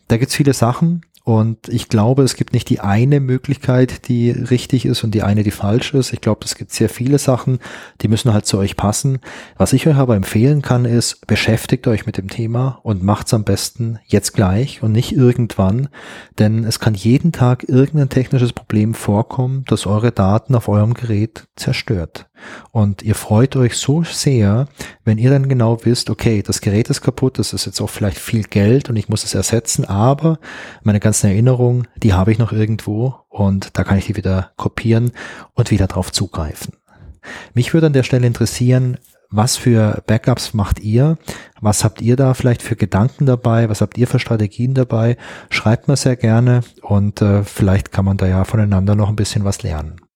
Da 0.06 0.18
gibt's 0.18 0.36
viele 0.36 0.54
Sachen, 0.54 1.02
und 1.28 1.68
ich 1.68 1.90
glaube, 1.90 2.22
es 2.22 2.36
gibt 2.36 2.54
nicht 2.54 2.70
die 2.70 2.80
eine 2.80 3.20
Möglichkeit, 3.20 4.08
die 4.08 4.30
richtig 4.30 4.86
ist 4.86 5.04
und 5.04 5.10
die 5.10 5.22
eine, 5.22 5.42
die 5.42 5.50
falsch 5.50 5.92
ist. 5.92 6.14
Ich 6.14 6.22
glaube, 6.22 6.40
es 6.46 6.54
gibt 6.54 6.72
sehr 6.72 6.88
viele 6.88 7.18
Sachen, 7.18 7.58
die 8.00 8.08
müssen 8.08 8.32
halt 8.32 8.46
zu 8.46 8.56
euch 8.56 8.76
passen. 8.76 9.18
Was 9.58 9.74
ich 9.74 9.86
euch 9.86 9.96
aber 9.96 10.16
empfehlen 10.16 10.62
kann, 10.62 10.86
ist, 10.86 11.26
beschäftigt 11.26 11.86
euch 11.86 12.06
mit 12.06 12.16
dem 12.16 12.30
Thema 12.30 12.80
und 12.82 13.02
macht's 13.02 13.34
am 13.34 13.44
besten 13.44 13.98
jetzt 14.06 14.32
gleich 14.32 14.82
und 14.82 14.92
nicht 14.92 15.12
irgendwann, 15.12 15.90
denn 16.38 16.64
es 16.64 16.80
kann 16.80 16.94
jeden 16.94 17.32
Tag 17.32 17.68
irgendein 17.68 18.08
technisches 18.08 18.54
Problem 18.54 18.94
vorkommen, 18.94 19.64
das 19.68 19.86
eure 19.86 20.12
Daten 20.12 20.54
auf 20.54 20.66
eurem 20.66 20.94
Gerät 20.94 21.46
zerstört. 21.56 22.27
Und 22.70 23.02
ihr 23.02 23.14
freut 23.14 23.56
euch 23.56 23.76
so 23.76 24.02
sehr, 24.04 24.68
wenn 25.04 25.18
ihr 25.18 25.30
dann 25.30 25.48
genau 25.48 25.84
wisst, 25.84 26.10
okay, 26.10 26.42
das 26.42 26.60
Gerät 26.60 26.90
ist 26.90 27.00
kaputt, 27.00 27.38
das 27.38 27.52
ist 27.52 27.66
jetzt 27.66 27.80
auch 27.80 27.90
vielleicht 27.90 28.18
viel 28.18 28.42
Geld 28.42 28.88
und 28.88 28.96
ich 28.96 29.08
muss 29.08 29.24
es 29.24 29.34
ersetzen, 29.34 29.84
aber 29.84 30.38
meine 30.82 31.00
ganzen 31.00 31.28
Erinnerungen, 31.28 31.88
die 31.96 32.14
habe 32.14 32.32
ich 32.32 32.38
noch 32.38 32.52
irgendwo 32.52 33.14
und 33.28 33.76
da 33.76 33.84
kann 33.84 33.98
ich 33.98 34.06
die 34.06 34.16
wieder 34.16 34.52
kopieren 34.56 35.12
und 35.54 35.70
wieder 35.70 35.86
drauf 35.86 36.12
zugreifen. 36.12 36.74
Mich 37.54 37.74
würde 37.74 37.88
an 37.88 37.92
der 37.92 38.02
Stelle 38.02 38.26
interessieren, 38.26 38.98
was 39.30 39.56
für 39.58 40.02
Backups 40.06 40.54
macht 40.54 40.80
ihr? 40.80 41.18
Was 41.60 41.84
habt 41.84 42.00
ihr 42.00 42.16
da 42.16 42.32
vielleicht 42.32 42.62
für 42.62 42.76
Gedanken 42.76 43.26
dabei? 43.26 43.68
Was 43.68 43.82
habt 43.82 43.98
ihr 43.98 44.06
für 44.06 44.18
Strategien 44.18 44.72
dabei? 44.72 45.18
Schreibt 45.50 45.86
mir 45.86 45.96
sehr 45.96 46.16
gerne 46.16 46.62
und 46.80 47.20
äh, 47.20 47.44
vielleicht 47.44 47.92
kann 47.92 48.06
man 48.06 48.16
da 48.16 48.26
ja 48.26 48.44
voneinander 48.44 48.94
noch 48.94 49.10
ein 49.10 49.16
bisschen 49.16 49.44
was 49.44 49.62
lernen. 49.62 50.07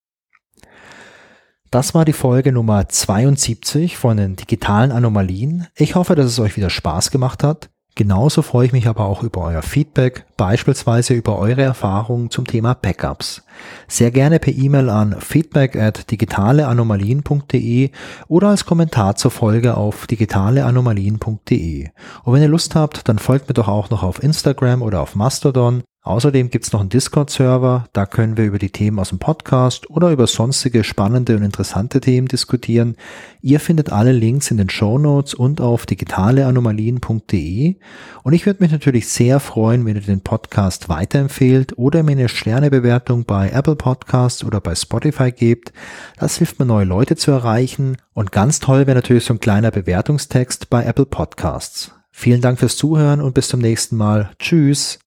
Das 1.73 1.95
war 1.95 2.05
die 2.05 2.13
Folge 2.13 2.53
Nummer 2.53 2.87
72 2.87 3.97
von 3.97 4.19
den 4.19 4.37
digitalen 4.37 4.93
Anomalien. 4.93 5.69
Ich 5.75 5.95
hoffe, 5.95 6.15
dass 6.15 6.27
es 6.27 6.39
euch 6.39 6.59
wieder 6.59 6.69
Spaß 6.69 7.11
gemacht 7.11 7.43
hat. 7.43 7.71
Genauso 7.95 8.43
freue 8.43 8.67
ich 8.67 8.73
mich 8.73 8.87
aber 8.89 9.07
auch 9.07 9.23
über 9.23 9.41
euer 9.41 9.63
Feedback, 9.63 10.27
beispielsweise 10.37 11.15
über 11.15 11.39
eure 11.39 11.63
Erfahrungen 11.63 12.31
zum 12.31 12.47
Thema 12.47 12.75
Backups. 12.75 13.47
Sehr 13.89 14.11
gerne 14.11 14.39
per 14.39 14.53
E-Mail 14.53 14.91
an 14.91 15.17
feedback 15.19 15.75
at 15.75 16.11
digitaleanomalien.de 16.11 17.91
oder 18.29 18.49
als 18.49 18.67
Kommentar 18.67 19.17
zur 19.17 19.31
Folge 19.31 19.75
auf 19.75 20.07
digitaleanomalien.de. 20.07 21.89
Und 22.25 22.33
wenn 22.35 22.43
ihr 22.43 22.49
Lust 22.49 22.75
habt, 22.75 23.09
dann 23.09 23.19
folgt 23.19 23.49
mir 23.49 23.55
doch 23.55 23.69
auch 23.69 23.89
noch 23.89 24.03
auf 24.03 24.23
Instagram 24.23 24.83
oder 24.83 25.01
auf 25.01 25.15
Mastodon. 25.15 25.83
Außerdem 26.05 26.51
gibt's 26.51 26.73
noch 26.73 26.81
einen 26.81 26.89
Discord-Server, 26.89 27.85
da 27.93 28.07
können 28.07 28.37
wir 28.37 28.45
über 28.45 28.59
die 28.59 28.71
Themen 28.71 28.99
aus 28.99 29.11
dem 29.11 29.21
Podcast 29.21 29.89
oder 29.89 30.11
über 30.11 30.27
sonstige 30.27 30.83
spannende 30.83 31.37
und 31.37 31.45
interessante 31.45 32.01
Themen 32.01 32.27
diskutieren. 32.27 32.97
Ihr 33.41 33.61
findet 33.61 33.93
alle 33.93 34.11
Links 34.11 34.51
in 34.51 34.57
den 34.57 34.69
Show 34.69 34.99
Notes 34.99 35.33
und 35.33 35.61
auf 35.61 35.87
digitaleanomalien.de. 35.87 37.77
Und 38.25 38.33
ich 38.33 38.47
würde 38.47 38.65
mich 38.65 38.73
natürlich 38.73 39.09
sehr 39.09 39.39
freuen, 39.39 39.87
wenn 39.87 39.95
ihr 39.95 40.03
den 40.03 40.23
Podcast 40.23 40.89
weiterempfehlt 40.89 41.79
oder 41.79 42.03
mir 42.03 42.13
eine 42.13 42.29
Sternebewertung 42.29 43.25
bei 43.25 43.51
Apple 43.51 43.77
Podcasts 43.77 44.43
oder 44.43 44.61
bei 44.61 44.75
Spotify 44.75 45.31
gebt. 45.31 45.73
Das 46.19 46.39
hilft 46.39 46.59
mir, 46.59 46.67
neue 46.67 46.85
Leute 46.85 47.15
zu 47.15 47.31
erreichen. 47.31 47.97
Und 48.13 48.33
ganz 48.33 48.59
toll 48.59 48.89
wäre 48.89 48.97
natürlich 48.97 49.25
so 49.25 49.35
ein 49.35 49.41
kleiner 49.41 49.71
Bewertungstext 49.71 50.69
bei 50.69 50.83
Apple 50.85 51.07
Podcasts. 51.07 51.93
Vielen 52.11 52.41
Dank 52.41 52.59
fürs 52.59 52.77
Zuhören 52.77 53.21
und 53.21 53.35
bis 53.35 53.47
zum 53.47 53.61
nächsten 53.61 53.97
Mal. 53.97 54.33
Tschüss. 54.41 54.99